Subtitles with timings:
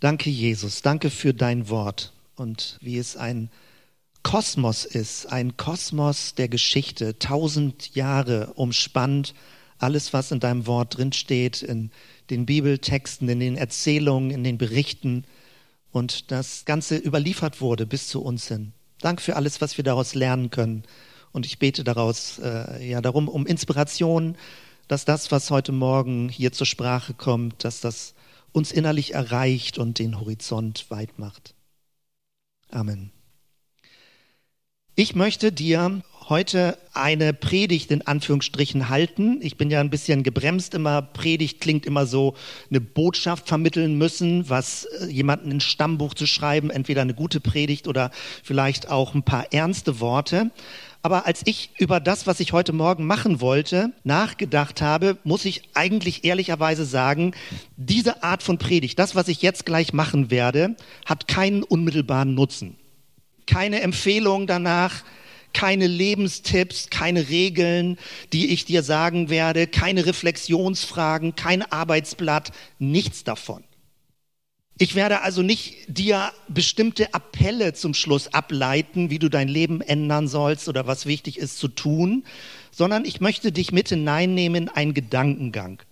[0.00, 0.82] Danke, Jesus.
[0.82, 3.50] Danke für dein Wort und wie es ein
[4.22, 9.34] Kosmos ist, ein Kosmos der Geschichte, tausend Jahre umspannt,
[9.78, 11.90] alles, was in deinem Wort drinsteht, in
[12.30, 15.24] den Bibeltexten, in den Erzählungen, in den Berichten
[15.90, 18.72] und das Ganze überliefert wurde bis zu uns hin.
[19.00, 20.84] Danke für alles, was wir daraus lernen können.
[21.32, 24.36] Und ich bete daraus, äh, ja, darum um Inspiration,
[24.86, 28.14] dass das, was heute Morgen hier zur Sprache kommt, dass das
[28.58, 31.54] uns innerlich erreicht und den Horizont weit macht.
[32.70, 33.10] Amen.
[34.94, 39.38] Ich möchte dir heute eine Predigt in Anführungsstrichen halten.
[39.42, 41.02] Ich bin ja ein bisschen gebremst immer.
[41.02, 42.34] Predigt klingt immer so,
[42.70, 47.88] eine Botschaft vermitteln müssen, was äh, jemanden ins Stammbuch zu schreiben, entweder eine gute Predigt
[47.88, 48.10] oder
[48.42, 50.50] vielleicht auch ein paar ernste Worte.
[51.02, 55.62] Aber als ich über das, was ich heute Morgen machen wollte, nachgedacht habe, muss ich
[55.74, 57.32] eigentlich ehrlicherweise sagen,
[57.76, 60.76] diese Art von Predigt, das, was ich jetzt gleich machen werde,
[61.06, 62.76] hat keinen unmittelbaren Nutzen
[63.48, 65.02] keine Empfehlung danach,
[65.52, 67.98] keine Lebenstipps, keine Regeln,
[68.32, 73.64] die ich dir sagen werde, keine Reflexionsfragen, kein Arbeitsblatt, nichts davon.
[74.80, 80.28] Ich werde also nicht dir bestimmte Appelle zum Schluss ableiten, wie du dein Leben ändern
[80.28, 82.24] sollst oder was wichtig ist zu tun,
[82.70, 85.82] sondern ich möchte dich mit hineinnehmen in einen Gedankengang.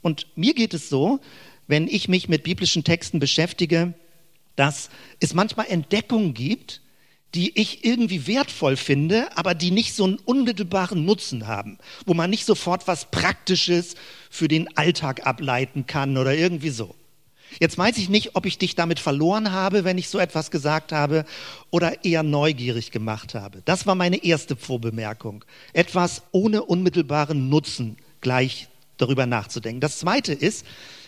[0.00, 1.20] Und mir geht es so,
[1.68, 3.94] wenn ich mich mit biblischen Texten beschäftige,
[4.56, 4.90] dass
[5.20, 6.80] es manchmal Entdeckungen gibt,
[7.34, 12.30] die ich irgendwie wertvoll finde, aber die nicht so einen unmittelbaren Nutzen haben, wo man
[12.30, 13.94] nicht sofort was Praktisches
[14.30, 16.94] für den Alltag ableiten kann oder irgendwie so.
[17.60, 20.92] Jetzt weiß ich nicht, ob ich dich damit verloren habe, wenn ich so etwas gesagt
[20.92, 21.24] habe,
[21.70, 23.62] oder eher neugierig gemacht habe.
[23.64, 25.44] Das war meine erste Vorbemerkung.
[25.72, 29.80] Etwas ohne unmittelbaren Nutzen gleich darüber nachzudenken.
[29.80, 30.64] Das zweite ist,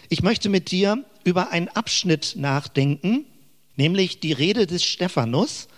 [0.09, 3.25] ich möchte mit dir über einen Abschnitt nachdenken,
[3.77, 5.69] nämlich die Rede des Stephanus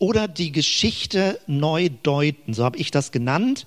[0.00, 3.66] oder die Geschichte neu deuten, so habe ich das genannt.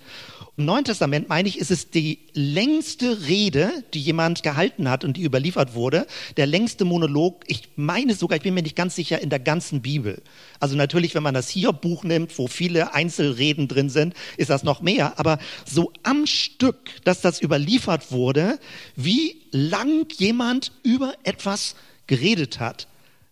[0.58, 5.18] Im Neuen Testament, meine ich, ist es die längste Rede, die jemand gehalten hat und
[5.18, 6.06] die überliefert wurde.
[6.38, 9.82] Der längste Monolog, ich meine sogar, ich bin mir nicht ganz sicher, in der ganzen
[9.82, 10.22] Bibel.
[10.60, 14.82] Also natürlich, wenn man das Hiob-Buch nimmt, wo viele Einzelreden drin sind, ist das noch
[14.82, 15.18] mehr.
[15.18, 18.60] Aber so am Stück, dass das überliefert wurde,
[18.96, 21.76] wie lang jemand über etwas
[22.06, 22.88] geredet hat,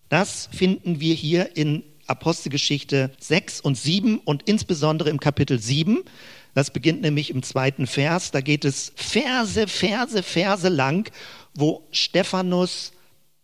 [0.10, 6.04] das finden wir hier in Apostelgeschichte 6 und 7 und insbesondere im Kapitel 7.
[6.54, 8.32] Das beginnt nämlich im zweiten Vers.
[8.32, 11.10] Da geht es Verse, Verse, Verse lang,
[11.56, 12.92] wo Stephanus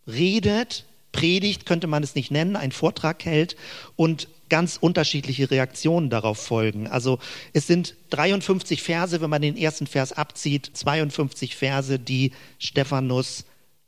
[0.06, 3.56] redet, predigt, könnte man es nicht nennen, einen Vortrag hält
[3.96, 6.86] und ganz unterschiedliche Reaktionen darauf folgen.
[6.86, 7.18] Also
[7.52, 13.44] es sind 53 Verse, wenn man den ersten Vers abzieht, 52 Verse, die Stephanus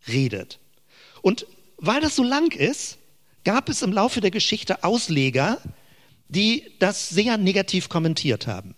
[0.08, 0.58] redet.
[1.22, 1.46] Und
[1.76, 2.98] weil das so lang ist,
[3.44, 5.58] gab es im Laufe der Geschichte Ausleger,
[6.28, 8.74] die das sehr negativ kommentiert haben.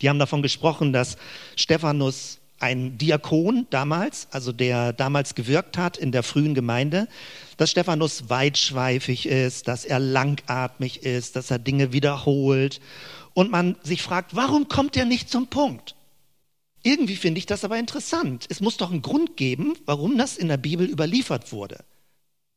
[0.00, 1.16] Die haben davon gesprochen, dass
[1.56, 7.08] Stephanus ein Diakon damals, also der damals gewirkt hat in der frühen Gemeinde,
[7.56, 12.80] dass Stephanus weitschweifig ist, dass er langatmig ist, dass er Dinge wiederholt
[13.32, 15.94] und man sich fragt, warum kommt er nicht zum Punkt?
[16.82, 18.46] Irgendwie finde ich das aber interessant.
[18.48, 21.84] Es muss doch einen Grund geben, warum das in der Bibel überliefert wurde.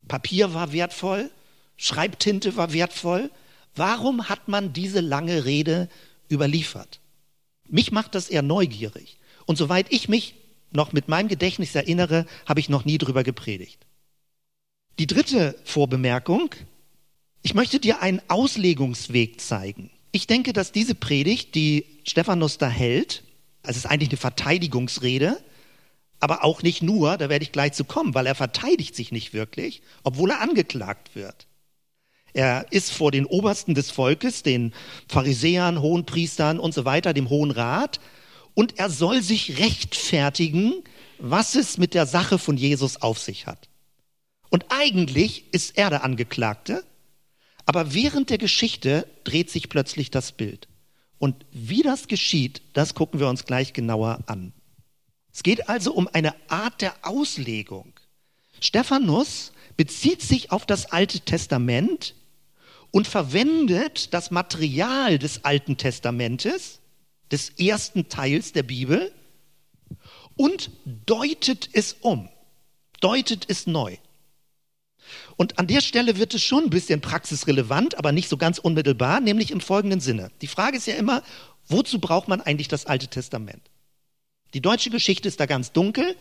[0.08, 1.32] Papier war wertvoll,
[1.78, 3.32] Schreibtinte war wertvoll.
[3.76, 5.90] Warum hat man diese lange Rede
[6.32, 7.00] überliefert?
[7.68, 9.18] Mich macht das eher neugierig.
[9.46, 10.36] Und soweit ich mich
[10.72, 13.86] noch mit meinem Gedächtnis erinnere, habe ich noch nie drüber gepredigt.
[15.00, 16.54] Die dritte Vorbemerkung.
[17.42, 19.90] Ich möchte dir einen Auslegungsweg zeigen.
[20.12, 23.24] Ich denke, dass diese Predigt, die Stephanus da hält,
[23.64, 25.44] also es ist eigentlich eine Verteidigungsrede,
[26.24, 29.34] aber auch nicht nur, da werde ich gleich zu kommen, weil er verteidigt sich nicht
[29.34, 31.48] wirklich, obwohl er angeklagt wird.
[32.32, 34.74] Er ist vor den Obersten des Volkes, den
[35.10, 38.00] Pharisäern, Hohenpriestern und so weiter, dem Hohen Rat,
[38.54, 40.76] und er soll sich rechtfertigen,
[41.20, 43.68] was es mit der Sache von Jesus auf sich hat.
[44.50, 46.86] Und eigentlich ist er der Angeklagte,
[47.66, 50.70] aber während der Geschichte dreht sich plötzlich das Bild.
[51.20, 54.54] Und wie das geschieht, das gucken wir uns gleich genauer an.
[55.34, 57.94] Es geht also um eine Art der Auslegung.
[58.60, 62.14] Stephanus bezieht sich auf das Alte Testament
[62.92, 66.80] und verwendet das Material des Alten Testamentes,
[67.32, 69.12] des ersten Teils der Bibel,
[70.36, 72.30] und deutet es um,
[73.02, 73.98] deutet es neu.
[75.36, 79.20] Und an der Stelle wird es schon ein bisschen praxisrelevant, aber nicht so ganz unmittelbar,
[79.20, 80.32] nämlich im folgenden Sinne.
[80.42, 81.24] Die Frage ist ja immer,
[81.68, 83.62] wozu braucht man eigentlich das Alte Testament?
[84.54, 86.16] Die deutsche Geschichte ist da ganz dunkel,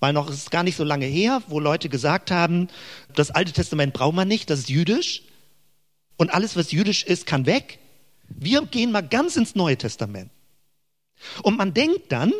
[0.00, 2.68] weil noch ist gar nicht so lange her, wo Leute gesagt haben,
[3.14, 5.22] das Alte Testament braucht man nicht, das ist jüdisch
[6.16, 7.78] und alles, was jüdisch ist, kann weg.
[8.28, 10.30] Wir gehen mal ganz ins Neue Testament.
[11.42, 12.32] Und man denkt dann,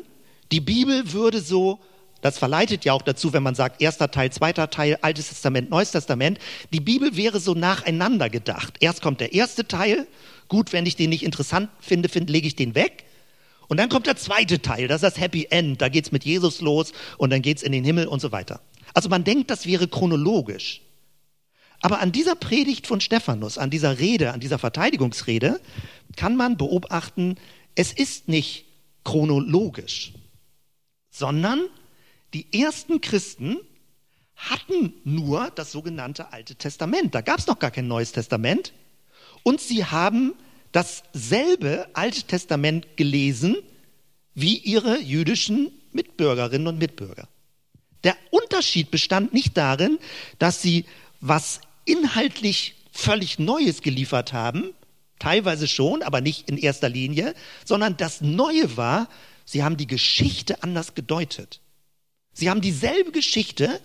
[0.53, 1.81] die Bibel würde so,
[2.21, 5.91] das verleitet ja auch dazu, wenn man sagt, erster Teil, zweiter Teil, Altes Testament, Neues
[5.91, 6.39] Testament,
[6.73, 8.75] die Bibel wäre so nacheinander gedacht.
[8.81, 10.07] Erst kommt der erste Teil,
[10.49, 13.05] gut, wenn ich den nicht interessant finde, finde lege ich den weg.
[13.69, 16.61] Und dann kommt der zweite Teil, das ist das Happy End, da geht's mit Jesus
[16.61, 18.61] los und dann geht's in den Himmel und so weiter.
[18.93, 20.83] Also man denkt, das wäre chronologisch.
[21.81, 25.61] Aber an dieser Predigt von Stephanus, an dieser Rede, an dieser Verteidigungsrede,
[26.17, 27.37] kann man beobachten,
[27.75, 28.67] es ist nicht
[29.05, 30.13] chronologisch,
[31.11, 31.63] sondern
[32.33, 33.59] die ersten Christen
[34.37, 37.15] hatten nur das sogenannte Alte Testament.
[37.15, 38.73] Da gab es noch gar kein Neues Testament.
[39.43, 40.35] Und sie haben
[40.75, 43.57] dasselbe Alte Testament gelesen
[44.35, 47.29] wie ihre jüdischen Mitbürgerinnen und Mitbürger.
[48.03, 49.99] Der Unterschied bestand nicht darin,
[50.39, 50.85] dass sie
[51.21, 54.75] was inhaltlich völlig Neues geliefert haben,
[55.21, 57.35] teilweise schon, aber nicht in erster Linie,
[57.65, 59.09] sondern das Neue war,
[59.45, 61.61] sie haben die Geschichte anders gedeutet.
[62.33, 63.81] Sie haben dieselbe Geschichte,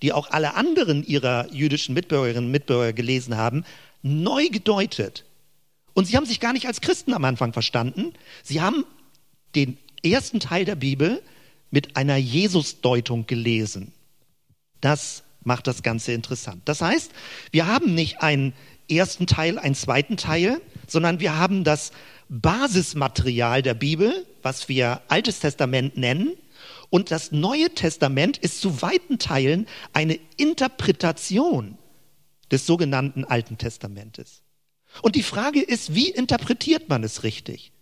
[0.00, 3.64] die auch alle anderen ihrer jüdischen Mitbürgerinnen und Mitbürger gelesen haben,
[4.02, 5.24] neu gedeutet.
[5.94, 8.12] Und sie haben sich gar nicht als Christen am Anfang verstanden.
[8.42, 8.84] Sie haben
[9.54, 11.22] den ersten Teil der Bibel
[11.70, 13.92] mit einer Jesusdeutung gelesen.
[14.80, 16.62] Das macht das Ganze interessant.
[16.64, 17.12] Das heißt,
[17.50, 18.52] wir haben nicht einen
[18.90, 21.92] ersten Teil, einen zweiten Teil, sondern wir haben das
[22.28, 26.32] Basismaterial der Bibel, was wir Altes Testament nennen,
[26.90, 31.78] und das Neue Testament ist zu weiten Teilen eine Interpretation
[32.50, 34.42] des sogenannten Alten Testamentes.
[35.02, 37.72] Und die Frage ist, wie interpretiert man es richtig?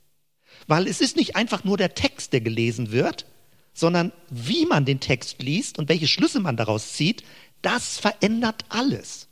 [0.66, 3.26] Weil es ist nicht einfach nur der Text, der gelesen wird,
[3.72, 7.22] sondern wie man den Text liest und welche Schlüsse man daraus zieht,
[7.62, 9.28] das verändert alles.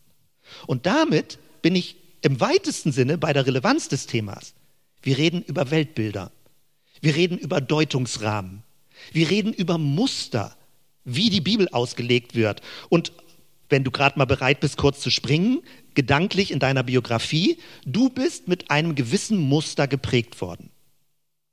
[0.66, 4.54] Und damit bin ich im weitesten Sinne bei der Relevanz des Themas.
[5.02, 6.32] Wir reden über Weltbilder.
[7.00, 8.62] Wir reden über Deutungsrahmen.
[9.12, 10.56] Wir reden über Muster,
[11.04, 12.62] wie die Bibel ausgelegt wird.
[12.88, 13.12] Und
[13.68, 15.62] wenn du gerade mal bereit bist, kurz zu springen,
[15.96, 20.70] gedanklich in deiner Biografie, du bist mit einem gewissen Muster geprägt worden.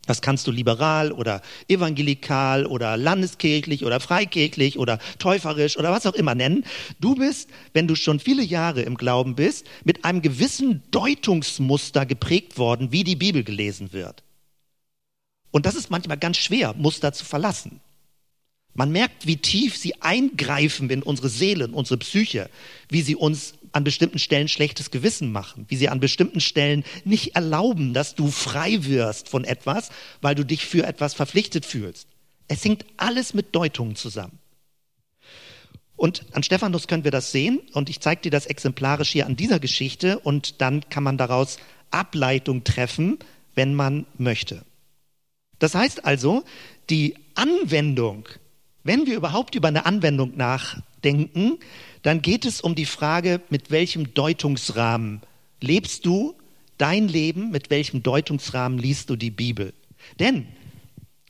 [0.06, 6.14] Das kannst du liberal oder evangelikal oder landeskirchlich oder freikirchlich oder täuferisch oder was auch
[6.14, 6.66] immer nennen.
[7.00, 12.58] Du bist, wenn du schon viele Jahre im Glauben bist, mit einem gewissen Deutungsmuster geprägt
[12.58, 14.24] worden, wie die Bibel gelesen wird.
[15.52, 17.80] Und das ist manchmal ganz schwer, Muster zu verlassen.
[18.74, 22.50] Man merkt, wie tief sie eingreifen in unsere Seele, unsere Psyche,
[22.90, 27.36] wie sie uns an bestimmten Stellen schlechtes Gewissen machen, wie sie an bestimmten Stellen nicht
[27.36, 29.90] erlauben, dass du frei wirst von etwas,
[30.22, 32.08] weil du dich für etwas verpflichtet fühlst.
[32.48, 34.40] Es hängt alles mit Deutungen zusammen.
[35.96, 39.36] Und an Stephanus können wir das sehen und ich zeige dir das exemplarisch hier an
[39.36, 41.58] dieser Geschichte und dann kann man daraus
[41.92, 43.20] Ableitung treffen,
[43.56, 44.66] wenn man möchte.
[45.60, 46.44] Das heißt also,
[46.90, 48.28] die Anwendung,
[48.84, 51.60] wenn wir überhaupt über eine Anwendung nachdenken,
[52.02, 55.22] dann geht es um die Frage, mit welchem Deutungsrahmen
[55.62, 56.36] lebst du
[56.78, 59.74] dein Leben, mit welchem Deutungsrahmen liest du die Bibel.
[60.20, 60.48] Denn,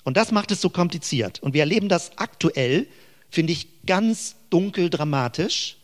[0.04, 2.88] und das macht es so kompliziert, und wir erleben das aktuell,
[3.30, 5.78] finde ich ganz dunkel dramatisch,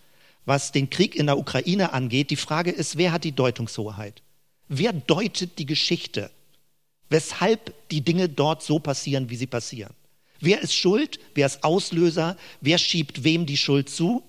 [0.45, 2.31] was den Krieg in der Ukraine angeht.
[2.31, 4.23] Die Frage ist, wer hat die Deutungshoheit?
[4.67, 6.31] Wer deutet die Geschichte?
[7.09, 9.93] Weshalb die Dinge dort so passieren, wie sie passieren?
[10.39, 11.19] Wer ist schuld?
[11.35, 12.37] Wer ist Auslöser?
[12.61, 14.23] Wer schiebt wem die Schuld zu?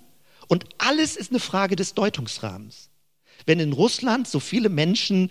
[0.49, 2.91] Und alles ist eine Frage des Deutungsrahmens.
[3.47, 5.31] Wenn in Russland so viele Menschen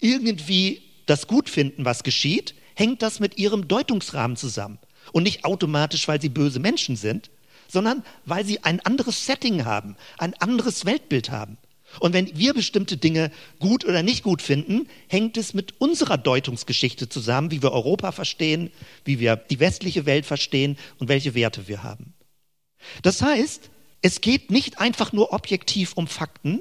[0.00, 4.78] irgendwie das gut finden, was geschieht, hängt das mit ihrem Deutungsrahmen zusammen.
[5.12, 7.30] Und nicht automatisch, weil sie böse Menschen sind,
[7.68, 11.58] sondern weil sie ein anderes Setting haben, ein anderes Weltbild haben.
[12.00, 17.08] Und wenn wir bestimmte Dinge gut oder nicht gut finden, hängt es mit unserer Deutungsgeschichte
[17.08, 18.70] zusammen, wie wir Europa verstehen,
[19.04, 22.14] wie wir die westliche Welt verstehen und welche Werte wir haben.
[23.02, 23.70] Das heißt,
[24.02, 26.60] es geht nicht einfach nur objektiv um Fakten.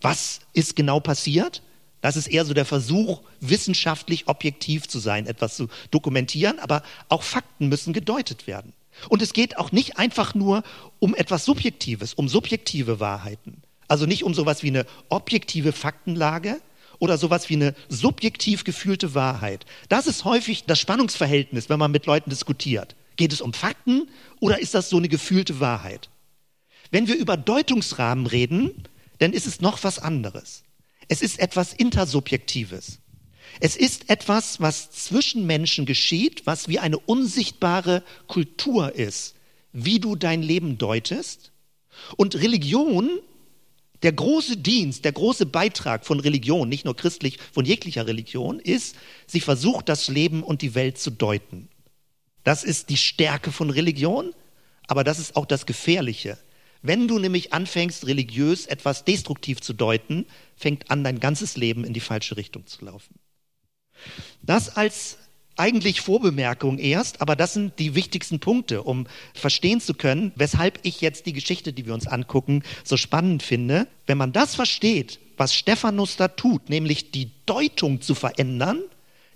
[0.00, 1.62] Was ist genau passiert?
[2.00, 7.22] Das ist eher so der Versuch, wissenschaftlich objektiv zu sein, etwas zu dokumentieren, aber auch
[7.22, 8.74] Fakten müssen gedeutet werden.
[9.08, 10.62] Und es geht auch nicht einfach nur
[10.98, 13.62] um etwas Subjektives, um subjektive Wahrheiten.
[13.88, 16.60] Also nicht um sowas wie eine objektive Faktenlage
[16.98, 19.66] oder sowas wie eine subjektiv gefühlte Wahrheit.
[19.88, 22.96] Das ist häufig das Spannungsverhältnis, wenn man mit Leuten diskutiert.
[23.16, 24.08] Geht es um Fakten
[24.40, 26.10] oder ist das so eine gefühlte Wahrheit?
[26.90, 28.84] Wenn wir über Deutungsrahmen reden,
[29.18, 30.62] dann ist es noch was anderes.
[31.08, 32.98] Es ist etwas Intersubjektives.
[33.60, 39.34] Es ist etwas, was zwischen Menschen geschieht, was wie eine unsichtbare Kultur ist,
[39.72, 41.52] wie du dein Leben deutest.
[42.16, 43.20] Und Religion,
[44.02, 48.96] der große Dienst, der große Beitrag von Religion, nicht nur christlich, von jeglicher Religion, ist,
[49.26, 51.68] sie versucht, das Leben und die Welt zu deuten.
[52.44, 54.34] Das ist die Stärke von Religion,
[54.86, 56.38] aber das ist auch das Gefährliche.
[56.82, 61.92] Wenn du nämlich anfängst, religiös etwas destruktiv zu deuten, fängt an, dein ganzes Leben in
[61.92, 63.18] die falsche Richtung zu laufen.
[64.42, 65.18] Das als
[65.56, 71.00] eigentlich Vorbemerkung erst, aber das sind die wichtigsten Punkte, um verstehen zu können, weshalb ich
[71.00, 73.88] jetzt die Geschichte, die wir uns angucken, so spannend finde.
[74.06, 78.80] Wenn man das versteht, was Stephanus da tut, nämlich die Deutung zu verändern,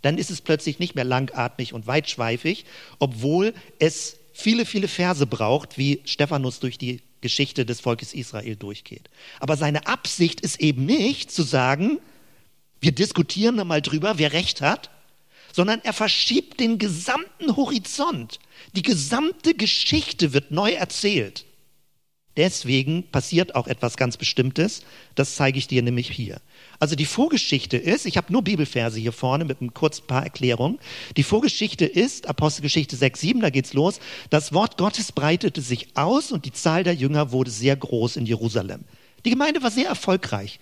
[0.02, 2.64] dann ist es plötzlich nicht mehr langatmig und weitschweifig,
[2.98, 9.10] obwohl es viele, viele Verse braucht, wie Stephanus durch die Geschichte des Volkes Israel durchgeht.
[9.40, 11.98] Aber seine Absicht ist eben nicht zu sagen,
[12.80, 14.90] wir diskutieren da mal drüber, wer recht hat,
[15.52, 18.38] sondern er verschiebt den gesamten Horizont.
[18.74, 21.44] Die gesamte Geschichte wird neu erzählt.
[22.36, 24.82] Deswegen passiert auch etwas ganz Bestimmtes.
[25.16, 26.40] Das zeige ich dir nämlich hier.
[26.78, 30.78] Also die Vorgeschichte ist, ich habe nur Bibelverse hier vorne mit ein kurz paar Erklärungen.
[31.16, 33.98] Die Vorgeschichte ist, Apostelgeschichte 6, 7, da geht's los.
[34.30, 38.26] Das Wort Gottes breitete sich aus und die Zahl der Jünger wurde sehr groß in
[38.26, 38.84] Jerusalem.
[39.24, 40.60] Die Gemeinde war sehr erfolgreich.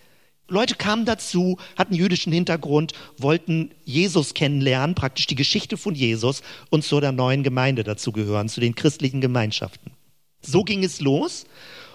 [0.49, 6.85] Leute kamen dazu, hatten jüdischen Hintergrund, wollten Jesus kennenlernen, praktisch die Geschichte von Jesus und
[6.85, 9.93] zu der neuen Gemeinde dazugehören, zu den christlichen Gemeinschaften.
[10.41, 11.45] So ging es los.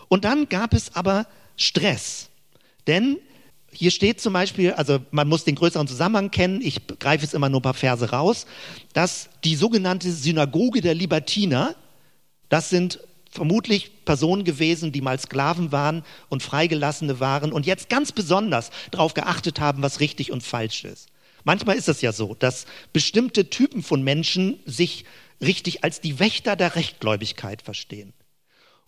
[0.07, 1.25] Und dann gab es aber
[1.57, 2.29] Stress.
[2.85, 3.17] Denn
[3.71, 7.49] hier steht zum Beispiel, also man muss den größeren Zusammenhang kennen, ich greife jetzt immer
[7.49, 8.45] nur ein paar Verse raus,
[8.93, 11.75] dass die sogenannte Synagoge der Libertiner,
[12.49, 12.99] das sind
[13.33, 19.13] vermutlich Personen gewesen, die mal Sklaven waren und Freigelassene waren und jetzt ganz besonders darauf
[19.13, 21.09] geachtet haben, was richtig und falsch ist.
[21.43, 25.05] Manchmal ist es ja so, dass bestimmte Typen von Menschen sich
[25.41, 28.13] richtig als die Wächter der Rechtgläubigkeit verstehen.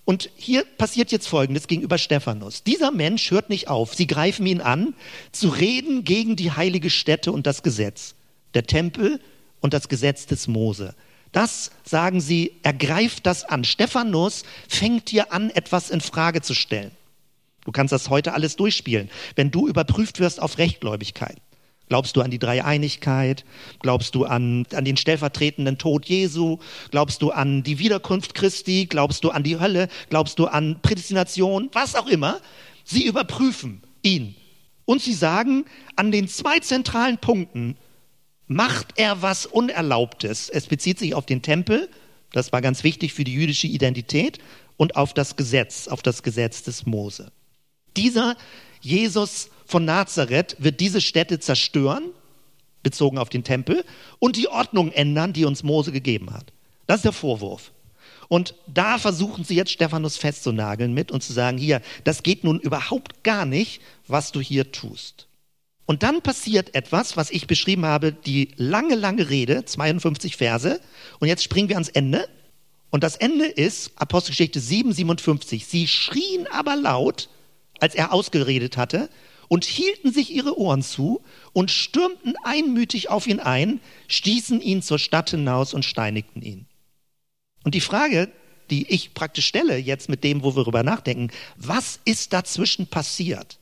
[0.05, 2.63] Und hier passiert jetzt Folgendes gegenüber Stephanus.
[2.63, 3.95] Dieser Mensch hört nicht auf.
[3.95, 4.93] Sie greifen ihn an,
[5.31, 8.13] zu reden gegen die heilige Stätte und das Gesetz,
[8.53, 9.19] der Tempel
[9.59, 10.93] und das Gesetz des Mose.
[11.35, 13.65] Das sagen sie, er greift das an.
[13.65, 16.91] Stephanus fängt hier an, etwas in Frage zu stellen.
[17.65, 21.35] Du kannst das heute alles durchspielen, wenn du überprüft wirst auf Rechtgläubigkeit.
[21.89, 23.43] Glaubst du an die Dreieinigkeit?
[23.81, 26.59] Glaubst du an, an den stellvertretenden Tod Jesu?
[26.91, 28.85] Glaubst du an die Wiederkunft Christi?
[28.85, 29.89] Glaubst du an die Hölle?
[30.09, 31.69] Glaubst du an Prädestination?
[31.73, 32.39] Was auch immer.
[32.85, 34.35] Sie überprüfen ihn.
[34.85, 35.65] Und sie sagen,
[35.97, 37.75] an den zwei zentralen Punkten
[38.47, 40.49] macht er was Unerlaubtes.
[40.49, 41.89] Es bezieht sich auf den Tempel.
[42.31, 44.39] Das war ganz wichtig für die jüdische Identität
[44.77, 47.31] und auf das Gesetz, auf das Gesetz des Mose.
[47.95, 48.35] Dieser
[48.81, 52.03] Jesus von Nazareth wird diese Städte zerstören,
[52.83, 53.83] bezogen auf den Tempel,
[54.19, 56.51] und die Ordnung ändern, die uns Mose gegeben hat.
[56.85, 57.71] Das ist der Vorwurf.
[58.27, 62.59] Und da versuchen sie jetzt Stephanus festzunageln mit und zu sagen, hier, das geht nun
[62.59, 65.24] überhaupt gar nicht, was du hier tust.
[65.85, 70.79] Und dann passiert etwas, was ich beschrieben habe, die lange, lange Rede, 52 Verse.
[71.19, 72.27] Und jetzt springen wir ans Ende.
[72.89, 75.65] Und das Ende ist Apostelgeschichte 7, 57.
[75.65, 77.29] Sie schrien aber laut,
[77.79, 79.09] als er ausgeredet hatte,
[79.47, 81.21] und hielten sich ihre Ohren zu
[81.53, 86.65] und stürmten einmütig auf ihn ein, stießen ihn zur Stadt hinaus und steinigten ihn.
[87.63, 88.31] Und die Frage,
[88.69, 93.59] die ich praktisch stelle jetzt mit dem, wo wir darüber nachdenken, was ist dazwischen passiert?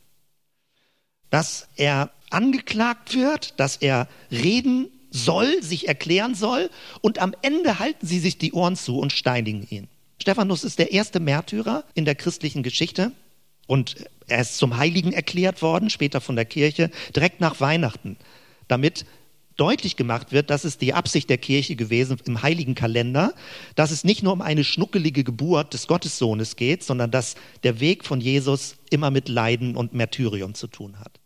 [1.34, 6.70] Dass er angeklagt wird, dass er reden soll, sich erklären soll
[7.02, 9.88] und am Ende halten sie sich die Ohren zu und steinigen ihn.
[10.22, 13.14] Stephanus ist der erste Märtyrer in der christlichen Geschichte.
[13.66, 13.96] Und
[14.28, 18.16] er ist zum Heiligen erklärt worden, später von der Kirche, direkt nach Weihnachten,
[18.68, 19.08] damit
[19.58, 23.34] deutlich gemacht wird, dass es die Absicht der Kirche gewesen im heiligen Kalender,
[23.74, 28.06] dass es nicht nur um eine schnuckelige Geburt des Gottessohnes geht, sondern dass der Weg
[28.06, 31.23] von Jesus immer mit Leiden und Märtyrium zu tun hat.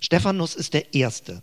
[0.00, 1.42] Stephanus ist der Erste,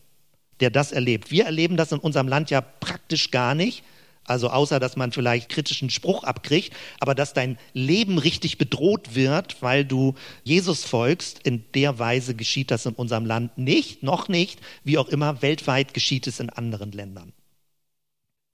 [0.60, 1.32] der das erlebt.
[1.32, 3.84] Wir erleben das in unserem Land ja praktisch gar nicht.
[4.28, 9.62] Also außer, dass man vielleicht kritischen Spruch abkriegt, aber dass dein Leben richtig bedroht wird,
[9.62, 14.60] weil du Jesus folgst, in der Weise geschieht das in unserem Land nicht, noch nicht,
[14.84, 17.34] wie auch immer, weltweit geschieht es in anderen Ländern.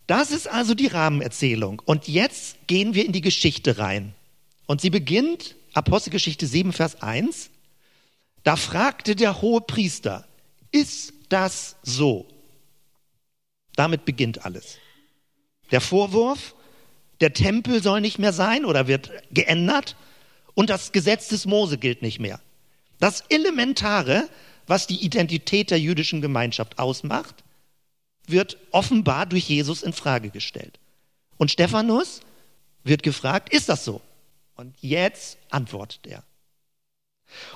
[0.07, 1.81] Das ist also die Rahmenerzählung.
[1.85, 4.13] Und jetzt gehen wir in die Geschichte rein.
[4.65, 7.49] Und sie beginnt, Apostelgeschichte 7, Vers 1.
[8.43, 10.27] Da fragte der hohe Priester,
[10.71, 12.27] ist das so?
[13.75, 14.77] Damit beginnt alles.
[15.71, 16.55] Der Vorwurf,
[17.19, 19.95] der Tempel soll nicht mehr sein oder wird geändert
[20.53, 22.41] und das Gesetz des Mose gilt nicht mehr.
[22.99, 24.27] Das Elementare,
[24.67, 27.43] was die Identität der jüdischen Gemeinschaft ausmacht,
[28.27, 30.79] wird offenbar durch Jesus in Frage gestellt.
[31.37, 32.21] Und Stephanus
[32.83, 34.01] wird gefragt, ist das so?
[34.55, 36.23] Und jetzt antwortet er.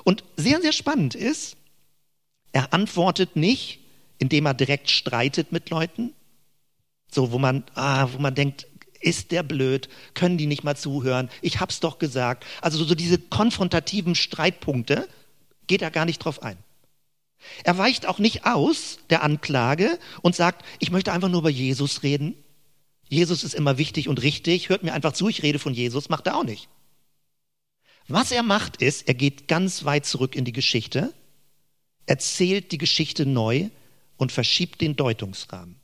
[0.04, 1.56] Und sehr, sehr spannend ist,
[2.52, 3.80] er antwortet nicht,
[4.18, 6.12] indem er direkt streitet mit Leuten,
[7.10, 8.66] so wo man, ah, wo man denkt,
[9.00, 9.88] ist der blöd?
[10.14, 11.30] Können die nicht mal zuhören?
[11.42, 12.44] Ich hab's doch gesagt.
[12.60, 15.08] Also so diese konfrontativen Streitpunkte
[15.66, 16.56] geht er gar nicht drauf ein.
[17.64, 22.02] Er weicht auch nicht aus der Anklage und sagt, ich möchte einfach nur über Jesus
[22.02, 22.34] reden.
[23.08, 24.68] Jesus ist immer wichtig und richtig.
[24.68, 26.08] Hört mir einfach zu, ich rede von Jesus.
[26.08, 26.68] Macht er auch nicht.
[28.08, 31.12] Was er macht ist, er geht ganz weit zurück in die Geschichte,
[32.06, 33.68] erzählt die Geschichte neu
[34.16, 35.76] und verschiebt den Deutungsrahmen.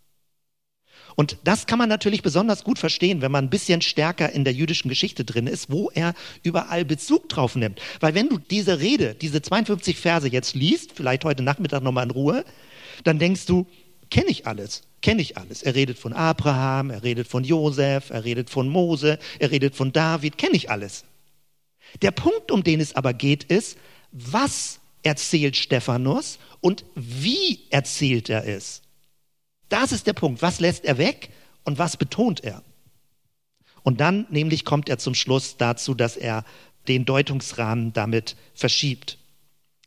[1.14, 4.54] Und das kann man natürlich besonders gut verstehen, wenn man ein bisschen stärker in der
[4.54, 7.80] jüdischen Geschichte drin ist, wo er überall Bezug drauf nimmt.
[8.00, 12.12] Weil wenn du diese Rede, diese 52 Verse jetzt liest, vielleicht heute Nachmittag nochmal in
[12.12, 12.44] Ruhe,
[13.04, 13.66] dann denkst du,
[14.10, 15.62] kenne ich alles, kenne ich alles.
[15.62, 19.92] Er redet von Abraham, er redet von Josef, er redet von Mose, er redet von
[19.92, 21.04] David, kenne ich alles.
[22.00, 23.76] Der Punkt, um den es aber geht, ist,
[24.12, 28.82] was erzählt Stephanus und wie erzählt er es?
[29.68, 30.42] Das ist der Punkt.
[30.42, 31.30] Was lässt er weg
[31.64, 32.62] und was betont er?
[33.82, 36.44] Und dann nämlich kommt er zum Schluss dazu, dass er
[36.88, 39.18] den Deutungsrahmen damit verschiebt.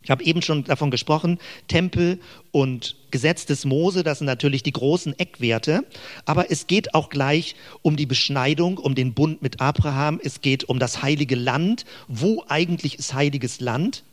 [0.05, 2.19] Ich habe eben schon davon gesprochen, Tempel
[2.51, 5.83] und Gesetz des Mose, das sind natürlich die großen Eckwerte,
[6.25, 10.65] aber es geht auch gleich um die Beschneidung, um den Bund mit Abraham, es geht
[10.65, 11.85] um das heilige Land.
[12.07, 14.03] Wo eigentlich ist heiliges Land?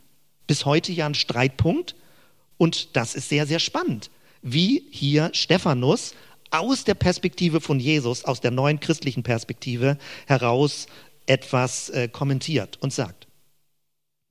[0.46, 1.94] Bis heute ja ein Streitpunkt
[2.56, 6.14] und das ist sehr, sehr spannend, wie hier Stephanus
[6.50, 10.86] aus der Perspektive von Jesus, aus der neuen christlichen Perspektive heraus
[11.26, 13.26] etwas äh, kommentiert und sagt.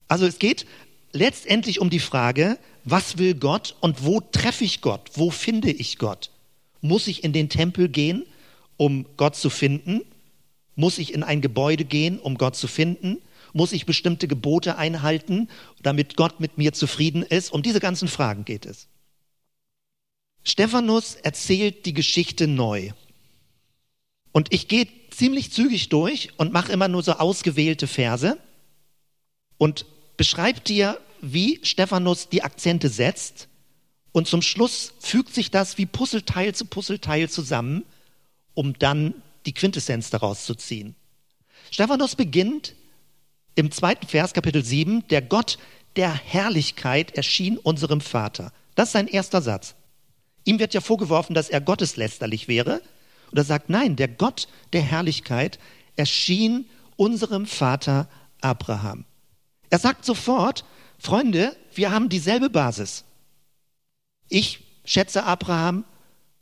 [0.07, 0.65] Also es geht
[1.11, 5.11] letztendlich um die Frage, was will Gott und wo treffe ich Gott?
[5.13, 6.31] Wo finde ich Gott?
[6.81, 8.25] Muss ich in den Tempel gehen,
[8.77, 10.01] um Gott zu finden?
[10.75, 13.17] Muss ich in ein Gebäude gehen, um Gott zu finden?
[13.53, 15.49] Muss ich bestimmte Gebote einhalten,
[15.81, 17.51] damit Gott mit mir zufrieden ist?
[17.51, 18.87] Um diese ganzen Fragen geht es.
[20.43, 22.91] Stephanus erzählt die Geschichte neu.
[24.31, 28.37] Und ich gehe ziemlich zügig durch und mache immer nur so ausgewählte Verse
[29.57, 29.85] und
[30.17, 33.47] beschreibt dir, wie Stephanus die Akzente setzt.
[34.11, 37.85] Und zum Schluss fügt sich das wie Puzzleteil zu Puzzleteil zusammen,
[38.53, 39.13] um dann
[39.45, 40.95] die Quintessenz daraus zu ziehen.
[41.69, 42.75] Stephanus beginnt
[43.55, 45.57] im zweiten Vers, Kapitel 7, der Gott
[45.95, 48.51] der Herrlichkeit erschien unserem Vater.
[48.75, 49.75] Das ist sein erster Satz.
[50.43, 52.81] Ihm wird ja vorgeworfen, dass er gotteslästerlich wäre.
[53.29, 55.59] Und er sagt, nein, der Gott der Herrlichkeit
[55.95, 58.09] erschien unserem Vater
[58.41, 59.05] Abraham.
[59.72, 60.66] Er sagt sofort,
[61.00, 63.05] Freunde, wir haben dieselbe Basis.
[64.27, 65.86] Ich schätze Abraham,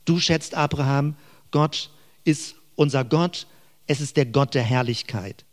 [0.04, 1.16] du schätzt Abraham,
[1.52, 1.92] Gott
[2.24, 3.48] ist unser Gott,
[3.86, 5.46] es ist der Gott der Herrlichkeit.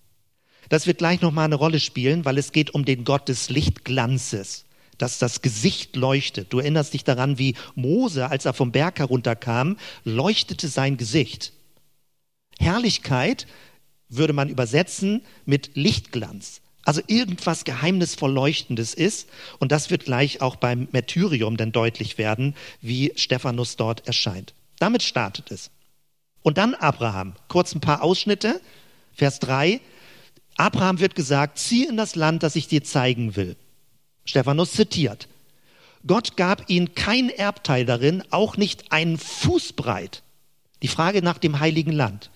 [0.71, 4.65] Das wird gleich nochmal eine Rolle spielen, weil es geht um den Gott des Lichtglanzes,
[4.97, 6.53] dass das Gesicht leuchtet.
[6.53, 11.53] Du erinnerst dich daran, wie Mose, als er vom Berg herunterkam, leuchtete sein Gesicht.
[12.59, 13.47] Herrlichkeit
[14.09, 16.63] würde man übersetzen mit Lichtglanz.
[16.87, 19.29] Also irgendwas geheimnisvoll Leuchtendes ist.
[19.59, 24.55] Und das wird gleich auch beim Märtyrium dann deutlich werden, wie Stephanus dort erscheint.
[24.79, 25.73] Damit startet es.
[26.43, 27.35] Und dann Abraham.
[27.49, 28.61] Kurz ein paar Ausschnitte.
[29.13, 29.81] Vers 3.
[30.57, 33.57] Abraham wird gesagt, zieh in das Land, das ich dir zeigen will.
[34.25, 35.27] Stephanus zitiert.
[36.07, 40.23] Gott gab ihnen kein Erbteil darin, auch nicht einen Fußbreit.
[40.83, 42.31] Die Frage nach dem heiligen Land.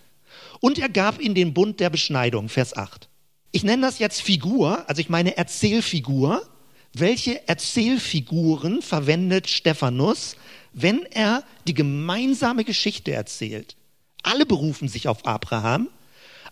[0.59, 3.10] Und er gab ihnen den Bund der Beschneidung, Vers 8.
[3.53, 6.47] Ich nenne das jetzt Figur, also ich meine Erzählfigur.
[6.93, 10.37] Welche Erzählfiguren verwendet Stephanus,
[10.73, 13.77] wenn er die gemeinsame Geschichte erzählt?
[14.23, 15.89] Alle berufen sich auf Abraham,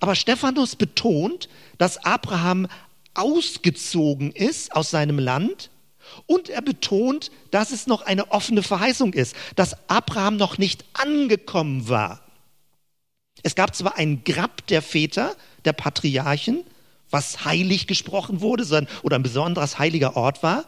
[0.00, 2.66] aber Stephanus betont, dass Abraham
[3.14, 5.70] ausgezogen ist aus seinem Land
[6.26, 11.88] und er betont, dass es noch eine offene Verheißung ist, dass Abraham noch nicht angekommen
[11.88, 12.22] war.
[13.42, 16.64] Es gab zwar ein Grab der Väter, der Patriarchen,
[17.10, 20.64] was heilig gesprochen wurde sondern, oder ein besonderes heiliger Ort war.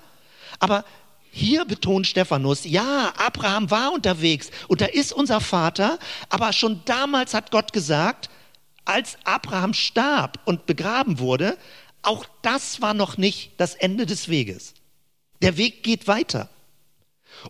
[0.59, 0.85] Aber
[1.31, 5.98] hier betont Stephanus, ja, Abraham war unterwegs und er ist unser Vater,
[6.29, 8.31] aber schon damals hat Gott gesagt,
[8.85, 11.57] als Abraham starb und begraben wurde,
[12.03, 14.74] auch das war noch nicht das Ende des Weges.
[15.42, 16.48] Der Weg geht weiter.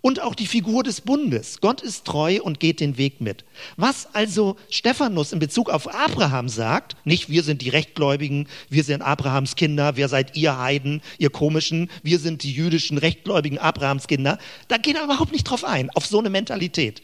[0.02, 1.60] Und auch die Figur des Bundes.
[1.60, 3.44] Gott ist treu und geht den Weg mit.
[3.76, 9.02] Was also Stephanus in Bezug auf Abraham sagt, nicht wir sind die Rechtgläubigen, wir sind
[9.02, 14.38] Abrahams Kinder, wer seid ihr Heiden, ihr komischen, wir sind die jüdischen Rechtgläubigen Abrahams Kinder,
[14.68, 17.02] da geht er überhaupt nicht drauf ein, auf so eine Mentalität.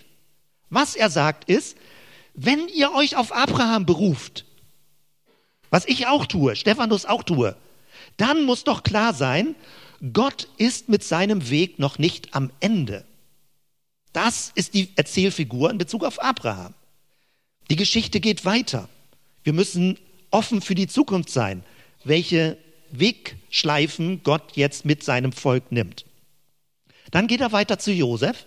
[0.70, 1.76] Was er sagt ist,
[2.34, 4.44] wenn ihr euch auf Abraham beruft,
[5.70, 7.56] was ich auch tue, Stephanus auch tue,
[8.16, 9.54] dann muss doch klar sein,
[10.12, 13.04] Gott ist mit seinem Weg noch nicht am Ende.
[14.12, 16.74] Das ist die Erzählfigur in Bezug auf Abraham.
[17.70, 18.88] Die Geschichte geht weiter.
[19.44, 19.98] Wir müssen
[20.30, 21.64] offen für die Zukunft sein,
[22.04, 22.56] welche
[22.90, 26.04] Wegschleifen Gott jetzt mit seinem Volk nimmt.
[27.10, 28.46] Dann geht er weiter zu Josef.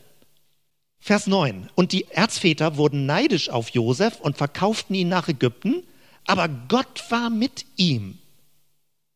[0.99, 1.69] Vers 9.
[1.75, 5.83] Und die Erzväter wurden neidisch auf Josef und verkauften ihn nach Ägypten,
[6.25, 8.17] aber Gott war mit ihm.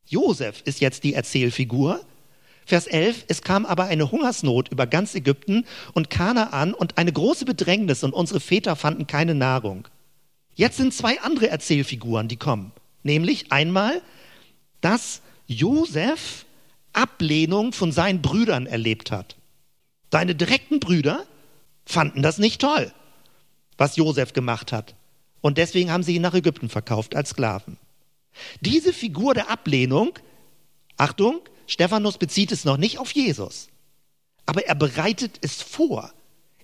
[0.06, 2.06] Josef ist jetzt die Erzählfigur.
[2.66, 7.46] Vers 11, es kam aber eine Hungersnot über ganz Ägypten und Kanaan und eine große
[7.46, 9.88] Bedrängnis und unsere Väter fanden keine Nahrung.
[10.56, 12.72] Jetzt sind zwei andere Erzählfiguren, die kommen.
[13.04, 14.02] Nämlich einmal,
[14.82, 16.46] dass Josef
[16.94, 19.36] Ablehnung von seinen Brüdern erlebt hat.
[20.12, 21.26] Seine direkten Brüder
[21.86, 22.92] fanden das nicht toll,
[23.78, 24.96] was Josef gemacht hat.
[25.42, 27.78] Und deswegen haben sie ihn nach Ägypten verkauft als Sklaven.
[28.62, 30.14] Diese Figur der Ablehnung,
[30.98, 33.68] Achtung, Stephanus bezieht es noch nicht auf Jesus,
[34.46, 36.12] aber er bereitet es vor.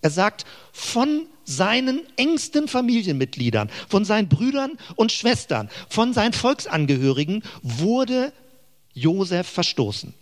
[0.02, 8.32] Er sagt, von seinen engsten Familienmitgliedern, von seinen Brüdern und Schwestern, von seinen Volksangehörigen wurde
[8.94, 10.14] Josef verstoßen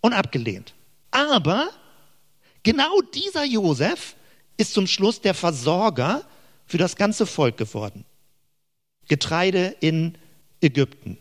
[0.00, 0.74] und abgelehnt.
[1.10, 1.70] Aber
[2.62, 4.14] genau dieser Josef
[4.56, 6.24] ist zum Schluss der Versorger
[6.66, 8.04] für das ganze Volk geworden.
[9.08, 10.16] Getreide in
[10.60, 11.18] Ägypten.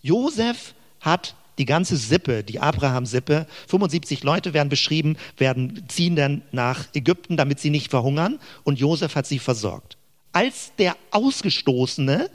[0.00, 0.74] Josef
[1.06, 7.38] hat die ganze Sippe, die Abraham-Sippe, 75 Leute werden beschrieben, werden, ziehen dann nach Ägypten,
[7.38, 9.96] damit sie nicht verhungern und Josef hat sie versorgt.
[10.32, 12.28] Als der Ausgestoßene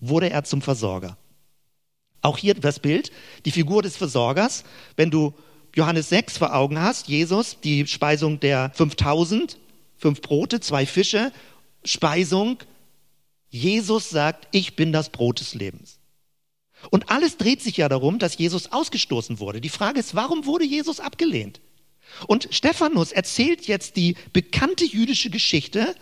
[0.00, 1.18] wurde er zum Versorger.
[2.22, 3.12] Auch hier das Bild,
[3.44, 4.64] die Figur des Versorgers.
[4.96, 5.34] Wenn du
[5.74, 9.58] Johannes 6 vor Augen hast, Jesus, die Speisung der 5000,
[9.96, 11.32] fünf Brote, zwei Fische,
[11.84, 12.58] Speisung.
[13.50, 15.98] Jesus sagt, ich bin das Brot des Lebens.
[16.90, 19.60] Und alles dreht sich ja darum, dass Jesus ausgestoßen wurde.
[19.60, 21.60] Die Frage ist, warum wurde Jesus abgelehnt?
[22.26, 25.94] Und Stephanus erzählt jetzt die bekannte jüdische Geschichte,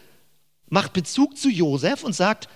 [0.68, 2.48] macht Bezug zu Josef und sagt,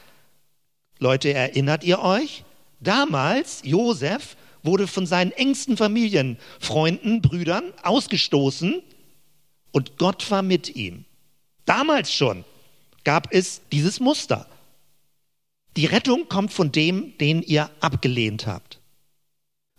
[0.99, 2.45] Leute, erinnert ihr euch?
[2.81, 8.83] Damals, Josef wurde von seinen engsten Familienfreunden, Brüdern ausgestoßen
[9.73, 11.05] und Gott war mit ihm.
[11.67, 12.45] Damals schon
[13.05, 14.49] gab es dieses Muster.
[15.77, 18.81] Die Rettung kommt von dem, den ihr abgelehnt habt.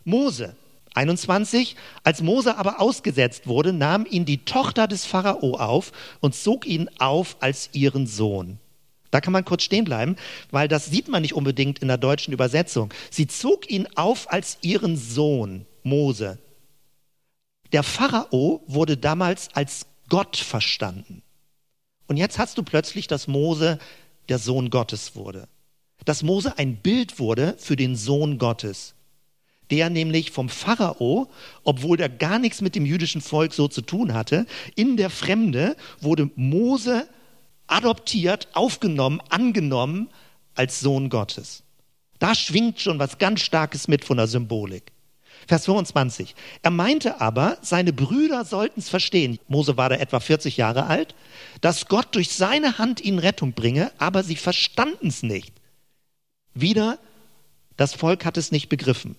[0.03, 0.55] Mose
[0.93, 6.65] 21, als Mose aber ausgesetzt wurde, nahm ihn die Tochter des Pharao auf und zog
[6.65, 8.59] ihn auf als ihren Sohn.
[9.11, 10.15] Da kann man kurz stehen bleiben,
[10.51, 12.93] weil das sieht man nicht unbedingt in der deutschen Übersetzung.
[13.09, 16.37] Sie zog ihn auf als ihren Sohn, Mose.
[17.71, 21.23] Der Pharao wurde damals als Gott verstanden.
[22.07, 23.79] Und jetzt hast du plötzlich, dass Mose
[24.29, 25.47] der Sohn Gottes wurde
[26.05, 28.93] dass Mose ein Bild wurde für den Sohn Gottes,
[29.71, 31.29] der nämlich vom Pharao,
[31.63, 35.75] obwohl er gar nichts mit dem jüdischen Volk so zu tun hatte, in der Fremde
[35.99, 37.07] wurde Mose
[37.67, 40.09] adoptiert, aufgenommen, angenommen
[40.53, 41.63] als Sohn Gottes.
[42.19, 44.91] Da schwingt schon was ganz Starkes mit von der Symbolik.
[45.47, 46.33] Vers 25.
[46.63, 51.13] Er meinte aber, seine Brüder sollten es verstehen, Mose war da etwa 40 Jahre alt,
[51.61, 55.53] dass Gott durch seine Hand ihnen Rettung bringe, aber sie verstanden es nicht.
[56.55, 56.97] Wieder,
[57.77, 59.15] das Volk hat es nicht begriffen.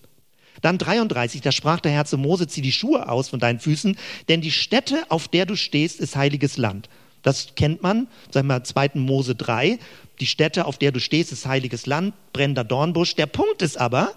[0.61, 3.95] Dann 33, da sprach der Herr zu Mose, zieh die Schuhe aus von deinen Füßen,
[4.27, 6.89] denn die Stätte, auf der du stehst, ist heiliges Land.
[7.21, 8.91] Das kennt man, sagen wir 2.
[8.95, 9.77] Mose 3,
[10.19, 13.15] die Stätte, auf der du stehst, ist heiliges Land, brennender Dornbusch.
[13.15, 14.13] Der Punkt ist aber,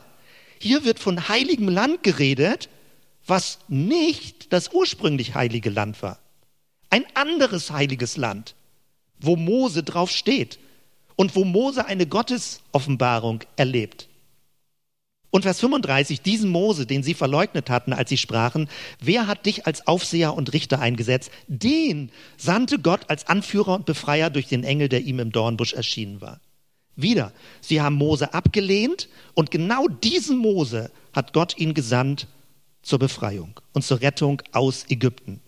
[0.58, 2.70] hier wird von heiligem Land geredet,
[3.26, 6.18] was nicht das ursprünglich heilige Land war.
[6.88, 8.54] Ein anderes heiliges Land,
[9.18, 10.58] wo Mose drauf steht
[11.20, 14.08] und wo Mose eine Gottesoffenbarung erlebt.
[15.28, 19.66] Und Vers 35, diesen Mose, den sie verleugnet hatten, als sie sprachen, wer hat dich
[19.66, 21.30] als Aufseher und Richter eingesetzt?
[21.46, 26.22] Den sandte Gott als Anführer und Befreier durch den Engel, der ihm im Dornbusch erschienen
[26.22, 26.40] war.
[26.96, 32.28] Wieder, sie haben Mose abgelehnt und genau diesen Mose hat Gott ihn gesandt
[32.80, 35.42] zur Befreiung und zur Rettung aus Ägypten.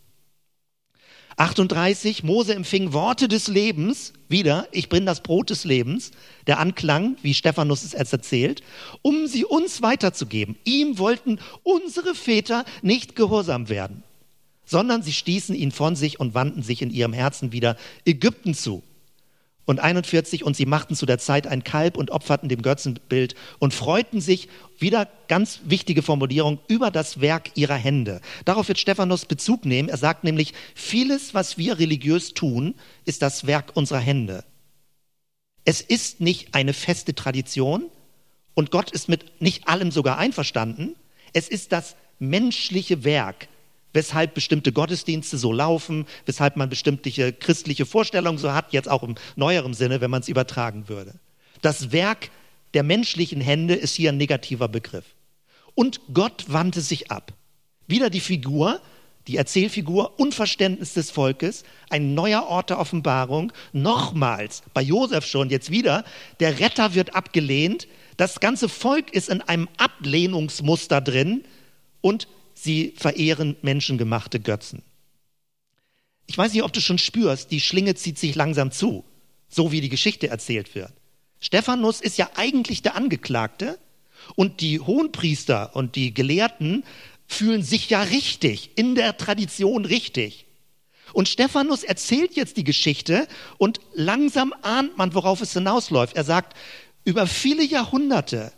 [1.43, 6.13] 38, Mose empfing Worte des Lebens, wieder, ich bin das Brot des Lebens,
[6.47, 8.63] der Anklang, wie Stephanus es erzählt,
[9.03, 10.55] um sie uns weiterzugeben.
[10.63, 14.05] Ihm wollten unsere Väter nicht gehorsam werden,
[14.65, 18.85] sondern sie stießen ihn von sich und wandten sich in ihrem Herzen wieder Ägypten zu
[19.65, 23.75] und 41, und sie machten zu der Zeit ein Kalb und opferten dem Götzenbild und
[23.75, 24.49] freuten sich,
[24.79, 28.21] wieder ganz wichtige Formulierung, über das Werk ihrer Hände.
[28.45, 29.89] Darauf wird Stephanus Bezug nehmen.
[29.89, 34.45] Er sagt nämlich, vieles, was wir religiös tun, ist das Werk unserer Hände.
[35.65, 37.85] Es ist nicht eine feste Tradition
[38.55, 40.97] und Gott ist mit nicht allem sogar einverstanden.
[41.33, 43.49] Es ist das menschliche Werk,
[43.93, 49.15] weshalb bestimmte Gottesdienste so laufen, weshalb man bestimmte christliche Vorstellungen so hat, jetzt auch im
[49.37, 51.15] neueren Sinne, wenn man es übertragen würde.
[51.61, 52.31] Das Werk
[52.75, 55.05] der menschlichen Hände ist hier ein negativer Begriff.
[55.75, 57.33] Und Gott wandte sich ab.
[57.87, 58.81] Wieder die Figur,
[59.27, 65.71] die Erzählfigur, Unverständnis des Volkes, ein neuer Ort der Offenbarung, nochmals, bei Josef schon, jetzt
[65.71, 66.05] wieder,
[66.41, 71.45] der Retter wird abgelehnt, das ganze Volk ist in einem Ablehnungsmuster drin
[72.01, 72.27] und
[72.63, 74.83] sie verehren menschengemachte Götzen.
[76.27, 79.05] Ich weiß nicht, ob du schon spürst, die Schlinge zieht sich langsam zu,
[79.49, 80.93] so wie die Geschichte erzählt wird.
[81.41, 83.79] Stephanus ist ja eigentlich der Angeklagte
[84.37, 86.85] und die Hohenpriester und die Gelehrten
[87.27, 90.47] fühlen sich ja richtig, in der Tradition richtig.
[91.13, 93.27] Und Stephanus erzählt jetzt die Geschichte
[93.59, 96.17] und langsam ahnt man, worauf es hinausläuft.
[96.17, 96.57] Er sagt,
[97.05, 98.53] über viele Jahrhunderte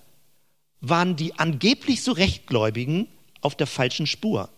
[0.80, 3.08] waren die angeblich so Rechtgläubigen
[3.44, 4.48] auf der falschen Spur.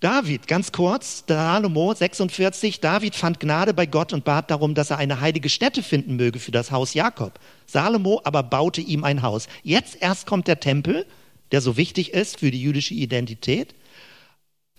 [0.00, 4.98] David, ganz kurz, Salomo 46, David fand Gnade bei Gott und bat darum, dass er
[4.98, 7.40] eine heilige Stätte finden möge für das Haus Jakob.
[7.66, 9.48] Salomo aber baute ihm ein Haus.
[9.64, 11.04] Jetzt erst kommt der Tempel,
[11.50, 13.74] der so wichtig ist für die jüdische Identität.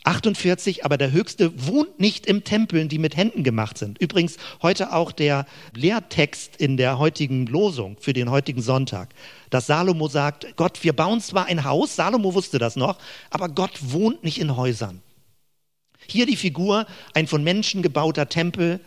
[0.03, 3.99] 48, aber der Höchste wohnt nicht im Tempeln, die mit Händen gemacht sind.
[4.01, 9.09] Übrigens heute auch der Lehrtext in der heutigen Losung für den heutigen Sonntag,
[9.49, 12.97] dass Salomo sagt, Gott, wir bauen zwar ein Haus, Salomo wusste das noch,
[13.29, 15.01] aber Gott wohnt nicht in Häusern.
[16.07, 18.79] Hier die Figur, ein von Menschen gebauter Tempel,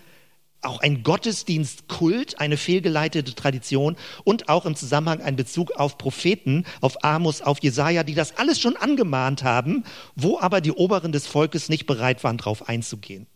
[0.62, 7.04] auch ein Gottesdienstkult, eine fehlgeleitete Tradition und auch im Zusammenhang ein Bezug auf Propheten, auf
[7.04, 11.68] Amos, auf Jesaja, die das alles schon angemahnt haben, wo aber die Oberen des Volkes
[11.68, 13.26] nicht bereit waren, darauf einzugehen.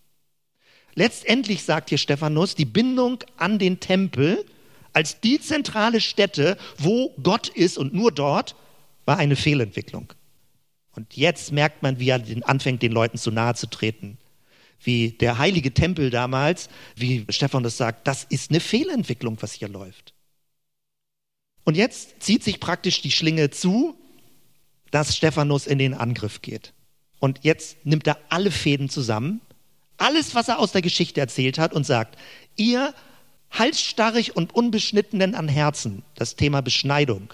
[0.94, 4.44] Letztendlich sagt hier Stephanus, die Bindung an den Tempel
[4.92, 8.56] als die zentrale Stätte, wo Gott ist und nur dort,
[9.04, 10.12] war eine Fehlentwicklung.
[10.94, 14.16] Und jetzt merkt man, wie er anfängt, den Leuten zu nahe zu treten
[14.80, 19.68] wie der heilige Tempel damals, wie Stefan das sagt, das ist eine Fehlentwicklung, was hier
[19.68, 20.14] läuft.
[21.64, 23.96] Und jetzt zieht sich praktisch die Schlinge zu,
[24.90, 26.72] dass Stephanus in den Angriff geht.
[27.18, 29.40] Und jetzt nimmt er alle Fäden zusammen,
[29.96, 32.16] alles, was er aus der Geschichte erzählt hat, und sagt,
[32.56, 32.94] ihr
[33.50, 37.32] halsstarrig und unbeschnittenen an Herzen, das Thema Beschneidung.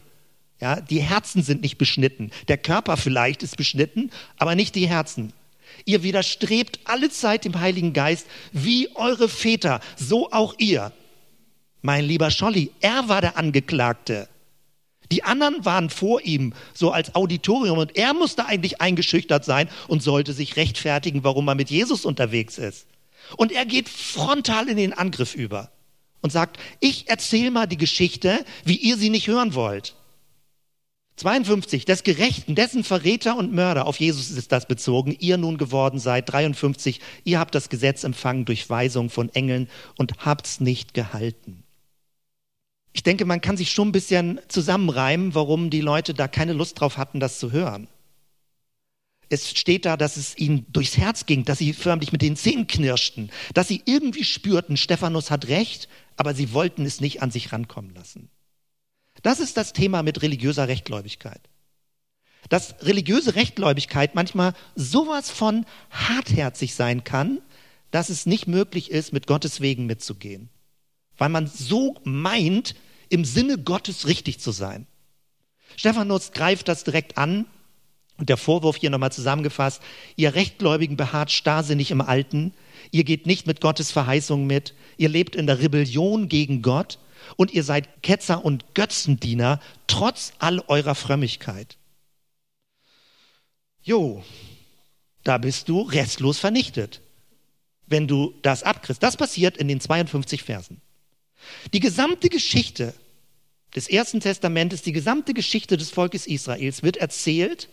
[0.61, 2.31] Ja, die Herzen sind nicht beschnitten.
[2.49, 5.33] Der Körper vielleicht ist beschnitten, aber nicht die Herzen.
[5.85, 10.93] Ihr widerstrebt alle Zeit dem Heiligen Geist, wie eure Väter, so auch ihr.
[11.81, 14.29] Mein lieber Scholli, er war der Angeklagte.
[15.11, 20.03] Die anderen waren vor ihm, so als Auditorium, und er musste eigentlich eingeschüchtert sein und
[20.03, 22.87] sollte sich rechtfertigen, warum er mit Jesus unterwegs ist.
[23.37, 25.71] Und er geht frontal in den Angriff über
[26.23, 29.95] und sagt, ich erzähle mal die Geschichte, wie ihr sie nicht hören wollt.
[31.17, 35.99] 52, des Gerechten, dessen Verräter und Mörder, auf Jesus ist das bezogen, ihr nun geworden
[35.99, 36.33] seid.
[36.33, 41.65] 53, ihr habt das Gesetz empfangen durch Weisung von Engeln und habt's nicht gehalten.
[42.93, 46.81] Ich denke, man kann sich schon ein bisschen zusammenreimen, warum die Leute da keine Lust
[46.81, 47.89] drauf hatten, das zu hören.
[49.29, 52.67] Es steht da, dass es ihnen durchs Herz ging, dass sie förmlich mit den Zähnen
[52.67, 57.51] knirschten, dass sie irgendwie spürten, Stephanus hat recht, aber sie wollten es nicht an sich
[57.53, 58.29] rankommen lassen.
[59.23, 61.41] Das ist das Thema mit religiöser Rechtgläubigkeit.
[62.49, 67.41] Dass religiöse Rechtgläubigkeit manchmal sowas von hartherzig sein kann,
[67.93, 70.49] dass es nicht möglich ist, mit Gottes Wegen mitzugehen.
[71.17, 72.75] Weil man so meint,
[73.09, 74.87] im Sinne Gottes richtig zu sein.
[75.77, 77.47] Stephanus greift das direkt an
[78.19, 79.83] und der Vorwurf hier nochmal zusammengefasst,
[80.17, 82.53] ihr Rechtgläubigen beharrt starrsinnig im Alten,
[82.91, 86.99] ihr geht nicht mit Gottes Verheißungen mit, ihr lebt in der Rebellion gegen Gott
[87.37, 91.77] und ihr seid Ketzer und Götzendiener, trotz all eurer Frömmigkeit.
[93.83, 94.23] Jo,
[95.25, 97.01] da bist du restlos vernichtet,
[97.87, 99.03] wenn du das abkriegst.
[99.03, 100.81] Das passiert in den 52 Versen.
[101.73, 102.95] Die gesamte Geschichte
[103.75, 107.69] des Ersten Testamentes, die gesamte Geschichte des Volkes Israels wird erzählt,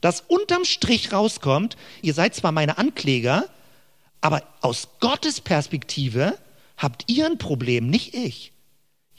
[0.00, 3.48] dass unterm Strich rauskommt, ihr seid zwar meine Ankläger,
[4.20, 6.38] aber aus Gottes Perspektive
[6.76, 8.51] habt ihr ein Problem, nicht ich.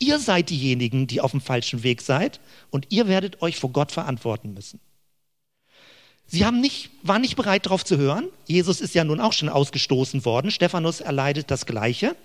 [0.04, 3.94] Ihr seid diejenigen, die auf dem falschen Weg seid und ihr werdet euch vor Gott
[3.94, 4.82] verantworten müssen.
[6.26, 8.28] Sie haben nicht, waren nicht bereit, darauf zu hören.
[8.46, 10.52] Jesus ist ja nun auch schon ausgestoßen worden.
[10.52, 12.18] Stephanus erleidet das Gleiche.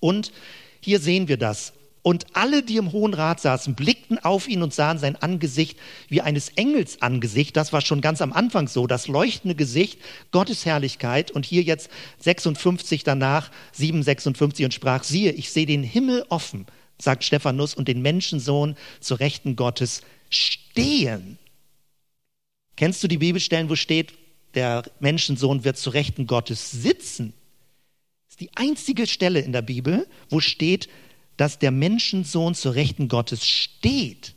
[0.00, 0.32] Und
[0.80, 1.74] hier sehen wir das.
[2.00, 5.78] Und alle, die im Hohen Rat saßen, blickten auf ihn und sahen sein Angesicht
[6.08, 7.58] wie eines Engels Angesicht.
[7.58, 9.98] Das war schon ganz am Anfang so, das leuchtende Gesicht,
[10.30, 11.30] Gottes Herrlichkeit.
[11.30, 16.64] Und hier jetzt 56 danach, 756 und sprach, siehe, ich sehe den Himmel offen,
[16.98, 21.38] sagt Stephanus, und den Menschensohn zur Rechten Gottes stehen.
[22.76, 24.14] Kennst du die Bibelstellen, wo steht,
[24.54, 27.32] der Menschensohn wird zu Rechten Gottes sitzen?
[28.26, 30.88] Das ist die einzige Stelle in der Bibel, wo steht,
[31.36, 34.34] dass der Menschensohn zur Rechten Gottes steht.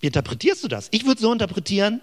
[0.00, 0.88] Wie interpretierst du das?
[0.90, 2.02] Ich würde so interpretieren,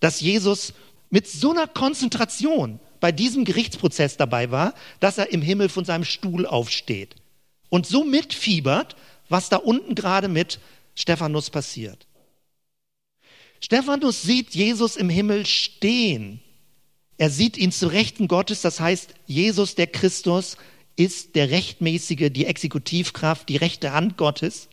[0.00, 0.72] dass Jesus
[1.10, 6.04] mit so einer Konzentration bei diesem Gerichtsprozess dabei war, dass er im Himmel von seinem
[6.04, 7.14] Stuhl aufsteht
[7.68, 8.96] und so mitfiebert,
[9.28, 10.60] was da unten gerade mit
[10.94, 12.06] Stephanus passiert.
[13.60, 16.40] Stephanus sieht Jesus im Himmel stehen.
[17.16, 20.56] Er sieht ihn zu Rechten Gottes, das heißt, Jesus, der Christus,
[20.96, 24.68] ist der rechtmäßige, die Exekutivkraft, die rechte Hand Gottes.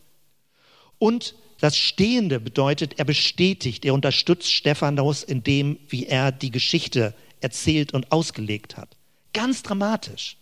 [0.98, 7.14] Und das Stehende bedeutet, er bestätigt, er unterstützt Stephanus in dem, wie er die Geschichte
[7.40, 8.96] erzählt und ausgelegt hat.
[9.32, 10.36] Ganz dramatisch.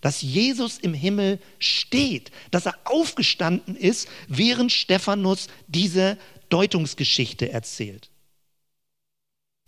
[0.00, 6.16] Dass Jesus im Himmel steht, dass er aufgestanden ist, während Stephanus diese
[6.48, 8.10] Deutungsgeschichte erzählt.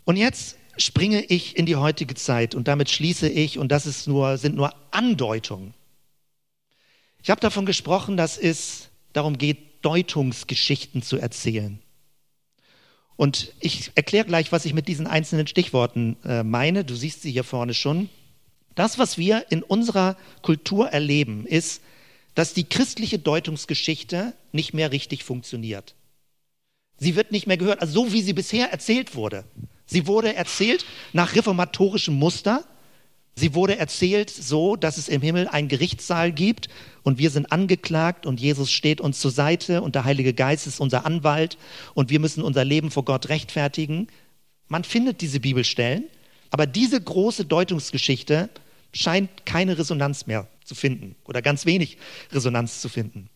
[0.04, 4.08] Und jetzt springe ich in die heutige Zeit und damit schließe ich, und das ist
[4.08, 5.74] nur, sind nur Andeutungen.
[7.22, 11.78] Ich habe davon gesprochen, dass es darum geht, Deutungsgeschichten zu erzählen.
[13.16, 16.84] Und ich erkläre gleich, was ich mit diesen einzelnen Stichworten äh, meine.
[16.84, 18.08] Du siehst sie hier vorne schon.
[18.74, 21.82] Das, was wir in unserer Kultur erleben, ist,
[22.34, 25.94] dass die christliche Deutungsgeschichte nicht mehr richtig funktioniert.
[26.96, 29.44] Sie wird nicht mehr gehört, also so wie sie bisher erzählt wurde.
[29.86, 32.64] Sie wurde erzählt nach reformatorischem Muster.
[33.34, 36.68] Sie wurde erzählt so, dass es im Himmel einen Gerichtssaal gibt
[37.02, 40.80] und wir sind angeklagt und Jesus steht uns zur Seite und der Heilige Geist ist
[40.80, 41.58] unser Anwalt
[41.94, 44.08] und wir müssen unser Leben vor Gott rechtfertigen.
[44.68, 46.04] Man findet diese Bibelstellen,
[46.52, 48.50] aber diese große Deutungsgeschichte
[48.92, 51.96] scheint keine Resonanz mehr zu finden oder ganz wenig
[52.30, 53.30] Resonanz zu finden.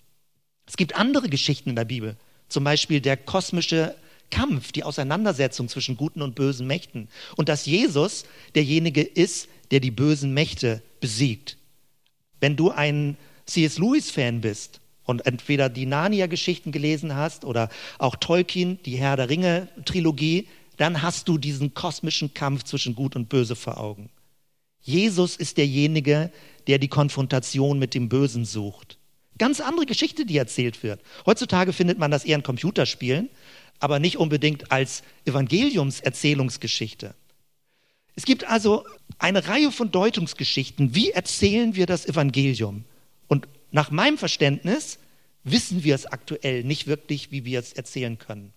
[0.66, 2.16] Es gibt andere Geschichten in der Bibel,
[2.48, 3.96] zum Beispiel der kosmische
[4.30, 7.08] Kampf, die Auseinandersetzung zwischen guten und bösen Mächten.
[7.36, 11.56] Und dass Jesus derjenige ist, der die bösen Mächte besiegt.
[12.40, 13.78] Wenn du ein C.S.
[13.78, 20.48] Lewis-Fan bist und entweder die Narnia-Geschichten gelesen hast oder auch Tolkien, die Herr der Ringe-Trilogie,
[20.76, 24.10] dann hast du diesen kosmischen Kampf zwischen Gut und Böse vor Augen.
[24.80, 26.30] Jesus ist derjenige,
[26.66, 28.98] der die Konfrontation mit dem Bösen sucht.
[29.38, 31.00] Ganz andere Geschichte, die erzählt wird.
[31.26, 33.28] Heutzutage findet man das eher in Computerspielen,
[33.80, 37.14] aber nicht unbedingt als Evangeliumserzählungsgeschichte.
[38.14, 38.84] Es gibt also
[39.18, 40.94] eine Reihe von Deutungsgeschichten.
[40.94, 42.84] Wie erzählen wir das Evangelium?
[43.28, 44.98] Und nach meinem Verständnis
[45.44, 48.52] wissen wir es aktuell nicht wirklich, wie wir es erzählen können.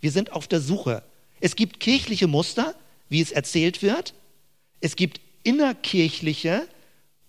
[0.00, 1.02] Wir sind auf der Suche.
[1.40, 2.74] Es gibt kirchliche Muster,
[3.08, 4.14] wie es erzählt wird.
[4.80, 6.66] Es gibt innerkirchliche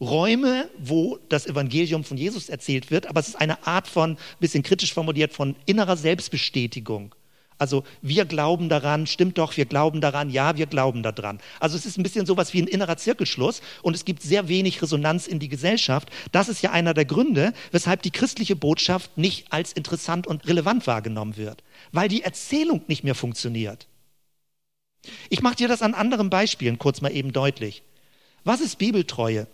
[0.01, 4.63] Räume, wo das Evangelium von Jesus erzählt wird, aber es ist eine Art von, bisschen
[4.63, 7.13] kritisch formuliert, von innerer Selbstbestätigung.
[7.59, 11.41] Also wir glauben daran, stimmt doch, wir glauben daran, ja, wir glauben daran.
[11.59, 14.81] Also es ist ein bisschen sowas wie ein innerer Zirkelschluss und es gibt sehr wenig
[14.81, 16.07] Resonanz in die Gesellschaft.
[16.31, 20.87] Das ist ja einer der Gründe, weshalb die christliche Botschaft nicht als interessant und relevant
[20.87, 23.88] wahrgenommen wird, weil die Erzählung nicht mehr funktioniert.
[25.29, 27.83] Ich mache dir das an anderen Beispielen kurz mal eben deutlich.
[28.43, 29.47] Was ist Bibeltreue?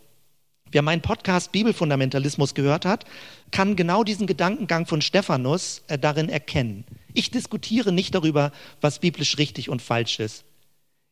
[0.72, 3.06] Wer meinen Podcast Bibelfundamentalismus gehört hat,
[3.52, 6.84] kann genau diesen Gedankengang von Stephanus äh, darin erkennen.
[7.14, 10.44] Ich diskutiere nicht darüber, was biblisch richtig und falsch ist.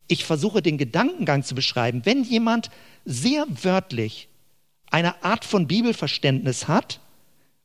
[0.08, 2.02] Ich versuche den Gedankengang zu beschreiben.
[2.04, 2.72] Wenn jemand
[3.06, 4.28] sehr wörtlich
[4.92, 7.00] eine Art von Bibelverständnis hat,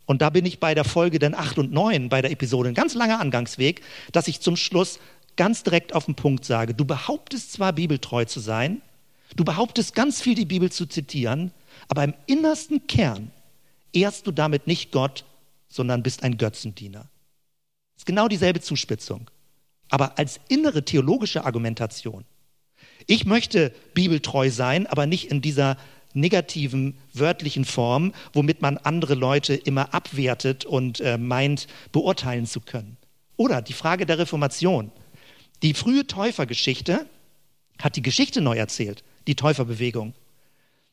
[0.06, 2.74] und da bin ich bei der Folge dann 8 und 9, bei der Episode, ein
[2.74, 5.00] ganz langer Angangsweg, dass ich zum Schluss
[5.38, 8.83] ganz direkt auf den Punkt sage, du behauptest zwar bibeltreu zu sein,
[9.37, 11.53] du behauptest ganz viel die Bibel zu zitieren,
[11.88, 13.31] aber im innersten Kern
[13.94, 15.24] ehrst du damit nicht Gott,
[15.68, 17.09] sondern bist ein Götzendiener.
[17.94, 19.31] Das ist genau dieselbe Zuspitzung,
[19.88, 22.24] aber als innere theologische Argumentation.
[23.07, 25.79] Ich möchte bibeltreu sein, aber nicht in dieser
[26.15, 32.96] negativen wörtlichen Form, womit man andere Leute immer abwertet und äh, meint, beurteilen zu können.
[33.37, 34.90] Oder die Frage der Reformation.
[35.63, 37.06] Die frühe Täufergeschichte
[37.81, 40.15] hat die Geschichte neu erzählt, die Täuferbewegung.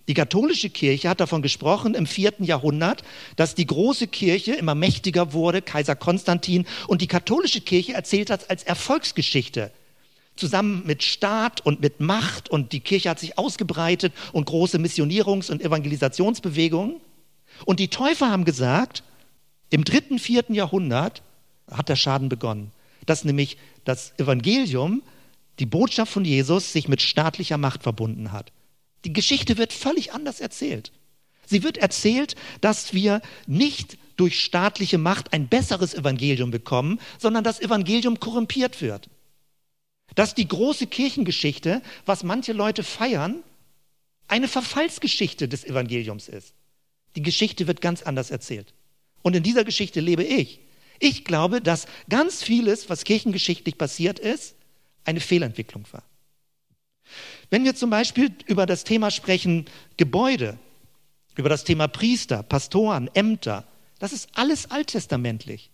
[0.08, 3.04] Die katholische Kirche hat davon gesprochen im vierten Jahrhundert,
[3.36, 8.48] dass die große Kirche immer mächtiger wurde, Kaiser Konstantin, und die katholische Kirche erzählt das
[8.50, 9.72] als Erfolgsgeschichte.
[10.36, 15.50] Zusammen mit Staat und mit Macht und die Kirche hat sich ausgebreitet und große Missionierungs-
[15.50, 16.98] und Evangelisationsbewegungen.
[17.66, 19.02] Und die Täufer haben gesagt,
[19.70, 21.24] im dritten, vierten Jahrhundert
[21.72, 22.72] hat der Schaden begonnen,
[23.06, 25.04] dass nämlich das Evangelium,
[25.60, 28.52] die Botschaft von Jesus, sich mit staatlicher Macht verbunden hat.
[29.06, 30.92] Die Geschichte wird völlig anders erzählt.
[31.46, 37.60] Sie wird erzählt, dass wir nicht durch staatliche Macht ein besseres Evangelium bekommen, sondern das
[37.60, 39.10] Evangelium korrumpiert wird.
[40.16, 43.44] Dass die große Kirchengeschichte, was manche Leute feiern,
[44.28, 46.54] eine Verfallsgeschichte des Evangeliums ist.
[47.16, 48.74] Die Geschichte wird ganz anders erzählt.
[49.22, 50.60] Und in dieser Geschichte lebe ich.
[51.00, 54.56] Ich glaube, dass ganz vieles, was kirchengeschichtlich passiert ist,
[55.04, 56.04] eine Fehlentwicklung war.
[57.50, 59.66] Wenn wir zum Beispiel über das Thema sprechen,
[59.98, 60.58] Gebäude,
[61.36, 63.66] über das Thema Priester, Pastoren, Ämter,
[64.00, 65.70] das ist alles alttestamentlich.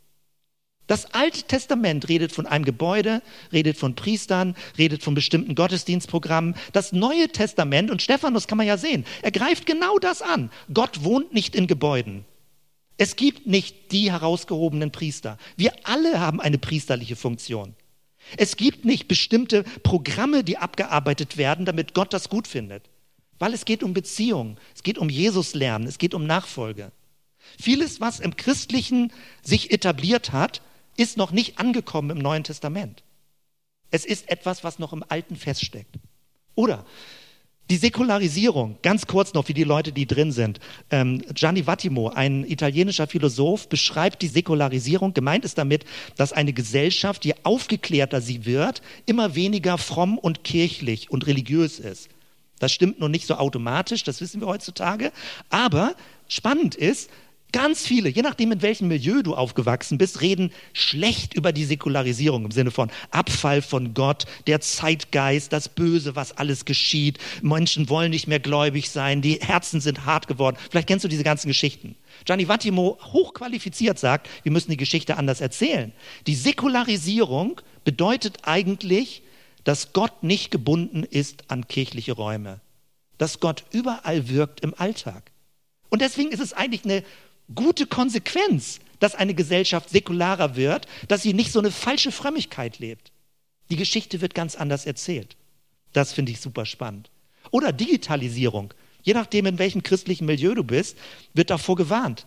[0.87, 3.21] Das Alte Testament redet von einem Gebäude,
[3.53, 6.55] redet von Priestern, redet von bestimmten Gottesdienstprogrammen.
[6.73, 10.51] Das Neue Testament, und Stephanus kann man ja sehen, er greift genau das an.
[10.73, 12.25] Gott wohnt nicht in Gebäuden.
[12.97, 15.37] Es gibt nicht die herausgehobenen Priester.
[15.57, 17.75] Wir alle haben eine priesterliche Funktion.
[18.37, 22.89] Es gibt nicht bestimmte Programme, die abgearbeitet werden, damit Gott das gut findet.
[23.39, 26.91] Weil es geht um Beziehung, es geht um Jesus lernen, es geht um Nachfolge.
[27.59, 29.11] Vieles, was im Christlichen
[29.41, 30.61] sich etabliert hat,
[30.95, 33.03] ist noch nicht angekommen im Neuen Testament.
[33.89, 35.95] Es ist etwas, was noch im Alten feststeckt.
[36.53, 36.85] Oder
[37.71, 40.59] die Säkularisierung, ganz kurz noch für die Leute, die drin sind.
[40.89, 45.13] Ähm, Gianni Vattimo, ein italienischer Philosoph, beschreibt die Säkularisierung.
[45.13, 45.85] Gemeint ist damit,
[46.17, 52.09] dass eine Gesellschaft, je aufgeklärter sie wird, immer weniger fromm und kirchlich und religiös ist.
[52.59, 55.13] Das stimmt nur nicht so automatisch, das wissen wir heutzutage.
[55.49, 55.95] Aber
[56.27, 57.09] spannend ist,
[57.51, 62.45] Ganz viele, je nachdem, in welchem Milieu du aufgewachsen bist, reden schlecht über die Säkularisierung
[62.45, 67.17] im Sinne von Abfall von Gott, der Zeitgeist, das Böse, was alles geschieht.
[67.41, 70.55] Menschen wollen nicht mehr gläubig sein, die Herzen sind hart geworden.
[70.69, 71.95] Vielleicht kennst du diese ganzen Geschichten.
[72.23, 75.91] Gianni Vattimo, hochqualifiziert, sagt, wir müssen die Geschichte anders erzählen.
[76.27, 79.23] Die Säkularisierung bedeutet eigentlich,
[79.65, 82.61] dass Gott nicht gebunden ist an kirchliche Räume.
[83.17, 85.31] Dass Gott überall wirkt im Alltag.
[85.89, 87.03] Und deswegen ist es eigentlich eine
[87.55, 93.11] gute Konsequenz, dass eine Gesellschaft säkularer wird, dass sie nicht so eine falsche Frömmigkeit lebt.
[93.69, 95.35] Die Geschichte wird ganz anders erzählt.
[95.93, 97.09] Das finde ich super spannend.
[97.51, 98.73] Oder Digitalisierung.
[99.03, 100.97] Je nachdem, in welchem christlichen Milieu du bist,
[101.33, 102.25] wird davor gewarnt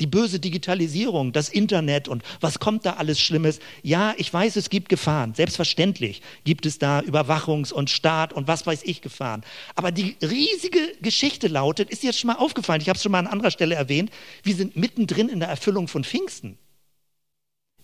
[0.00, 3.60] die böse Digitalisierung, das Internet und was kommt da alles Schlimmes.
[3.82, 5.34] Ja, ich weiß, es gibt Gefahren.
[5.34, 9.44] Selbstverständlich gibt es da Überwachungs- und Staat und was weiß ich Gefahren.
[9.74, 13.20] Aber die riesige Geschichte lautet, ist jetzt schon mal aufgefallen, ich habe es schon mal
[13.20, 14.10] an anderer Stelle erwähnt,
[14.42, 16.58] wir sind mittendrin in der Erfüllung von Pfingsten.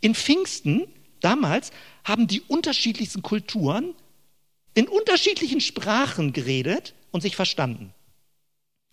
[0.01, 0.87] In Pfingsten,
[1.21, 1.71] damals,
[2.05, 3.95] haben die unterschiedlichsten Kulturen
[4.75, 7.93] in unterschiedlichen Sprachen geredet und sich verstanden.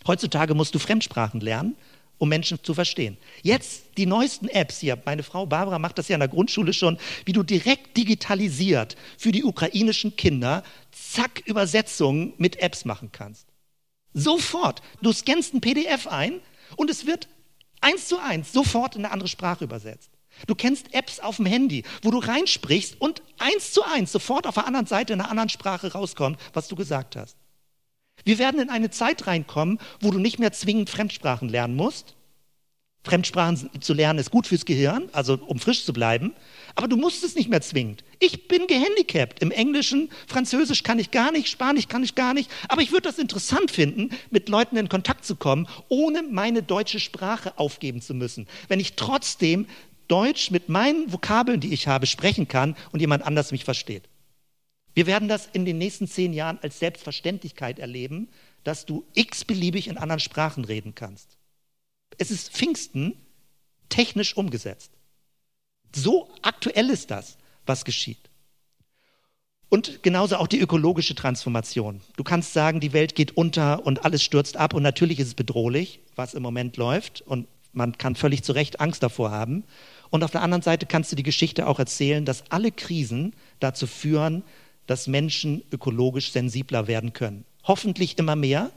[0.06, 1.76] Heutzutage musst du Fremdsprachen lernen
[2.18, 3.18] um Menschen zu verstehen.
[3.42, 6.98] Jetzt die neuesten Apps hier, meine Frau Barbara macht das ja in der Grundschule schon,
[7.26, 13.48] wie du direkt digitalisiert für die ukrainischen Kinder, zack, Übersetzungen mit Apps machen kannst.
[14.14, 14.82] Sofort.
[15.02, 16.40] Du scannst ein PDF ein
[16.76, 17.28] und es wird
[17.82, 20.12] eins zu eins sofort in eine andere Sprache übersetzt.
[20.46, 24.56] Du kennst Apps auf dem Handy, wo du reinsprichst und eins zu eins sofort auf
[24.56, 27.37] der anderen Seite in einer anderen Sprache rauskommt, was du gesagt hast.
[28.24, 32.16] Wir werden in eine Zeit reinkommen, wo du nicht mehr zwingend Fremdsprachen lernen musst.
[33.04, 36.34] Fremdsprachen zu lernen ist gut fürs Gehirn, also um frisch zu bleiben,
[36.76, 38.04] aber du musst es nicht mehr zwingend.
[38.20, 39.42] Ich bin gehandicapt.
[39.42, 43.04] Im Englischen, Französisch kann ich gar nicht, Spanisch kann ich gar nicht, aber ich würde
[43.04, 48.14] das interessant finden, mit Leuten in Kontakt zu kommen, ohne meine deutsche Sprache aufgeben zu
[48.14, 48.46] müssen.
[48.68, 49.68] Wenn ich trotzdem
[50.10, 54.04] Deutsch mit meinen Vokabeln, die ich habe, sprechen kann und jemand anders mich versteht.
[54.98, 58.30] Wir werden das in den nächsten zehn Jahren als Selbstverständlichkeit erleben,
[58.64, 61.38] dass du x-beliebig in anderen Sprachen reden kannst.
[62.18, 63.14] Es ist Pfingsten
[63.90, 64.92] technisch umgesetzt.
[65.96, 67.38] So aktuell ist das,
[67.68, 68.32] was geschieht.
[69.70, 72.02] Und genauso auch die ökologische Transformation.
[72.16, 75.36] Du kannst sagen, die Welt geht unter und alles stürzt ab und natürlich ist es
[75.36, 79.64] bedrohlich, was im Moment läuft und man kann völlig zu Recht Angst davor haben.
[80.10, 83.86] Und auf der anderen Seite kannst du die Geschichte auch erzählen, dass alle Krisen dazu
[83.86, 84.44] führen,
[84.88, 87.46] dass Menschen ökologisch sensibler werden können.
[87.64, 88.72] Hoffentlich immer mehr.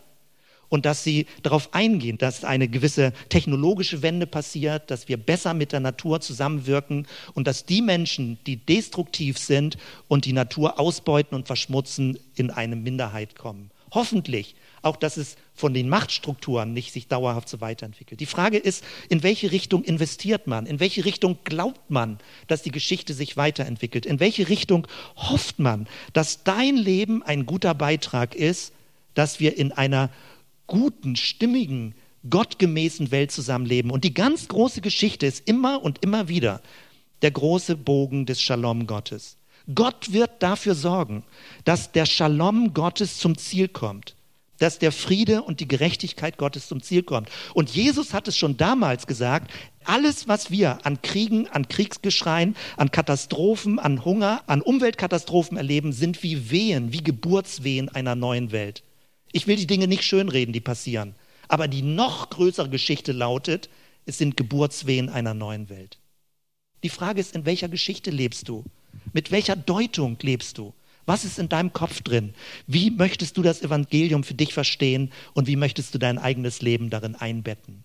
[0.68, 5.72] Und dass sie darauf eingehen, dass eine gewisse technologische Wende passiert, dass wir besser mit
[5.72, 11.48] der Natur zusammenwirken und dass die Menschen, die destruktiv sind und die Natur ausbeuten und
[11.48, 13.72] verschmutzen, in eine Minderheit kommen.
[13.92, 18.20] Hoffentlich auch, dass es von den Machtstrukturen nicht sich dauerhaft so weiterentwickelt.
[18.20, 20.66] Die Frage ist, in welche Richtung investiert man?
[20.66, 24.06] In welche Richtung glaubt man, dass die Geschichte sich weiterentwickelt?
[24.06, 28.72] In welche Richtung hofft man, dass dein Leben ein guter Beitrag ist,
[29.14, 30.10] dass wir in einer
[30.66, 31.94] guten, stimmigen,
[32.28, 33.90] gottgemäßen Welt zusammenleben.
[33.90, 36.60] Und die ganz große Geschichte ist immer und immer wieder
[37.22, 39.36] der große Bogen des Shalom Gottes.
[39.74, 41.22] Gott wird dafür sorgen,
[41.64, 44.14] dass der Shalom Gottes zum Ziel kommt,
[44.60, 47.28] dass der Friede und die Gerechtigkeit Gottes zum Ziel kommt.
[47.54, 49.50] Und Jesus hat es schon damals gesagt,
[49.84, 56.22] alles, was wir an Kriegen, an Kriegsgeschreien, an Katastrophen, an Hunger, an Umweltkatastrophen erleben, sind
[56.22, 58.84] wie Wehen, wie Geburtswehen einer neuen Welt.
[59.32, 61.14] Ich will die Dinge nicht schönreden, die passieren.
[61.48, 63.70] Aber die noch größere Geschichte lautet,
[64.04, 65.98] es sind Geburtswehen einer neuen Welt.
[66.82, 68.64] Die Frage ist, in welcher Geschichte lebst du?
[69.12, 70.74] Mit welcher Deutung lebst du?
[71.10, 72.34] Was ist in deinem Kopf drin?
[72.68, 76.88] Wie möchtest du das Evangelium für dich verstehen und wie möchtest du dein eigenes Leben
[76.88, 77.82] darin einbetten?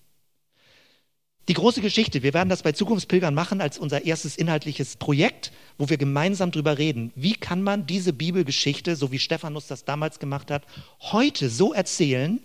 [1.47, 5.89] Die große Geschichte, wir werden das bei Zukunftspilgern machen als unser erstes inhaltliches Projekt, wo
[5.89, 7.11] wir gemeinsam darüber reden.
[7.15, 10.61] Wie kann man diese Bibelgeschichte, so wie Stephanus das damals gemacht hat,
[10.99, 12.39] heute so erzählen,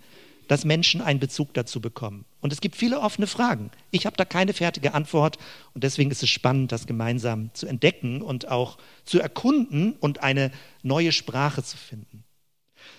[0.49, 2.25] dass Menschen einen Bezug dazu bekommen.
[2.41, 3.71] Und es gibt viele offene Fragen.
[3.91, 5.39] Ich habe da keine fertige Antwort
[5.75, 10.51] und deswegen ist es spannend, das gemeinsam zu entdecken und auch zu erkunden und eine
[10.83, 12.25] neue Sprache zu finden.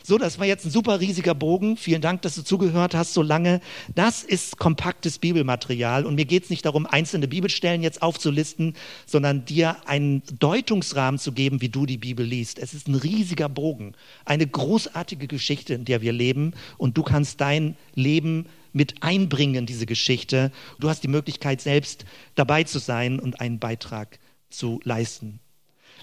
[0.03, 1.77] So, das war jetzt ein super riesiger Bogen.
[1.77, 3.61] Vielen Dank, dass du zugehört hast so lange.
[3.93, 8.75] Das ist kompaktes Bibelmaterial und mir geht es nicht darum, einzelne Bibelstellen jetzt aufzulisten,
[9.05, 12.57] sondern dir einen Deutungsrahmen zu geben, wie du die Bibel liest.
[12.57, 13.93] Es ist ein riesiger Bogen,
[14.25, 19.65] eine großartige Geschichte, in der wir leben und du kannst dein Leben mit einbringen in
[19.65, 20.51] diese Geschichte.
[20.79, 22.05] Du hast die Möglichkeit, selbst
[22.35, 24.19] dabei zu sein und einen Beitrag
[24.49, 25.39] zu leisten.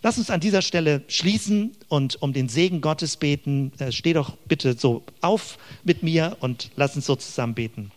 [0.02, 3.72] Lass uns an dieser Stelle schließen und um den Segen Gottes beten.
[3.78, 7.90] Äh, steh doch bitte so auf mit mir und lass uns so zusammen beten.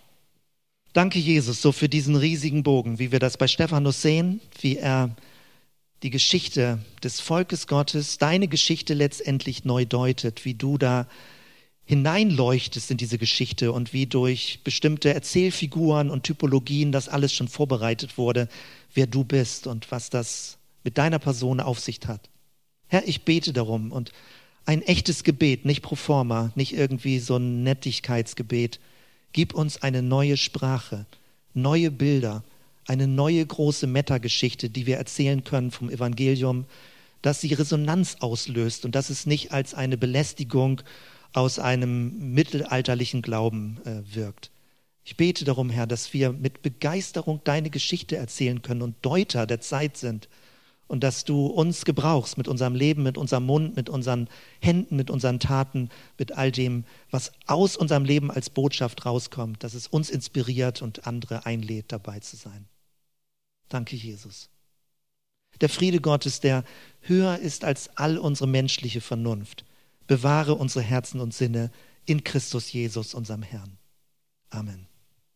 [0.94, 5.16] Danke, Jesus, so für diesen riesigen Bogen, wie wir das bei Stephanus sehen, wie er
[6.04, 11.08] die Geschichte des Volkes Gottes, deine Geschichte letztendlich neu deutet, wie du da
[11.86, 18.18] hineinleuchtest in diese Geschichte und wie durch bestimmte Erzählfiguren und Typologien das alles schon vorbereitet
[18.18, 18.48] wurde,
[18.94, 22.30] wer du bist und was das mit deiner Person Aufsicht hat.
[22.88, 24.12] Herr, ich bete darum und
[24.66, 28.80] ein echtes Gebet, nicht pro forma, nicht irgendwie so ein Nettigkeitsgebet.
[29.34, 31.06] Gib uns eine neue Sprache,
[31.54, 32.44] neue Bilder,
[32.86, 36.66] eine neue große Metageschichte, die wir erzählen können vom Evangelium,
[37.22, 40.82] dass sie Resonanz auslöst und dass es nicht als eine Belästigung
[41.34, 44.52] aus einem mittelalterlichen Glauben äh, wirkt.
[45.04, 49.60] Ich bete darum, Herr, dass wir mit Begeisterung deine Geschichte erzählen können und Deuter der
[49.60, 50.30] Zeit sind
[50.88, 54.28] und dass du uns gebrauchst mit unserem Leben, mit unserem Mund, mit unseren
[54.60, 59.74] Händen, mit unseren Taten, mit all dem, was aus unserem Leben als Botschaft rauskommt, dass
[59.74, 62.68] es uns inspiriert und andere einlädt, dabei zu sein.
[63.70, 64.50] Danke, Jesus.
[65.62, 66.66] Der Friede Gottes, der
[67.00, 69.64] höher ist als all unsere menschliche Vernunft,
[70.12, 71.72] bewahre unsere Herzen und Sinne
[72.06, 73.78] in Christus Jesus, unserem Herrn.
[74.50, 74.91] Amen.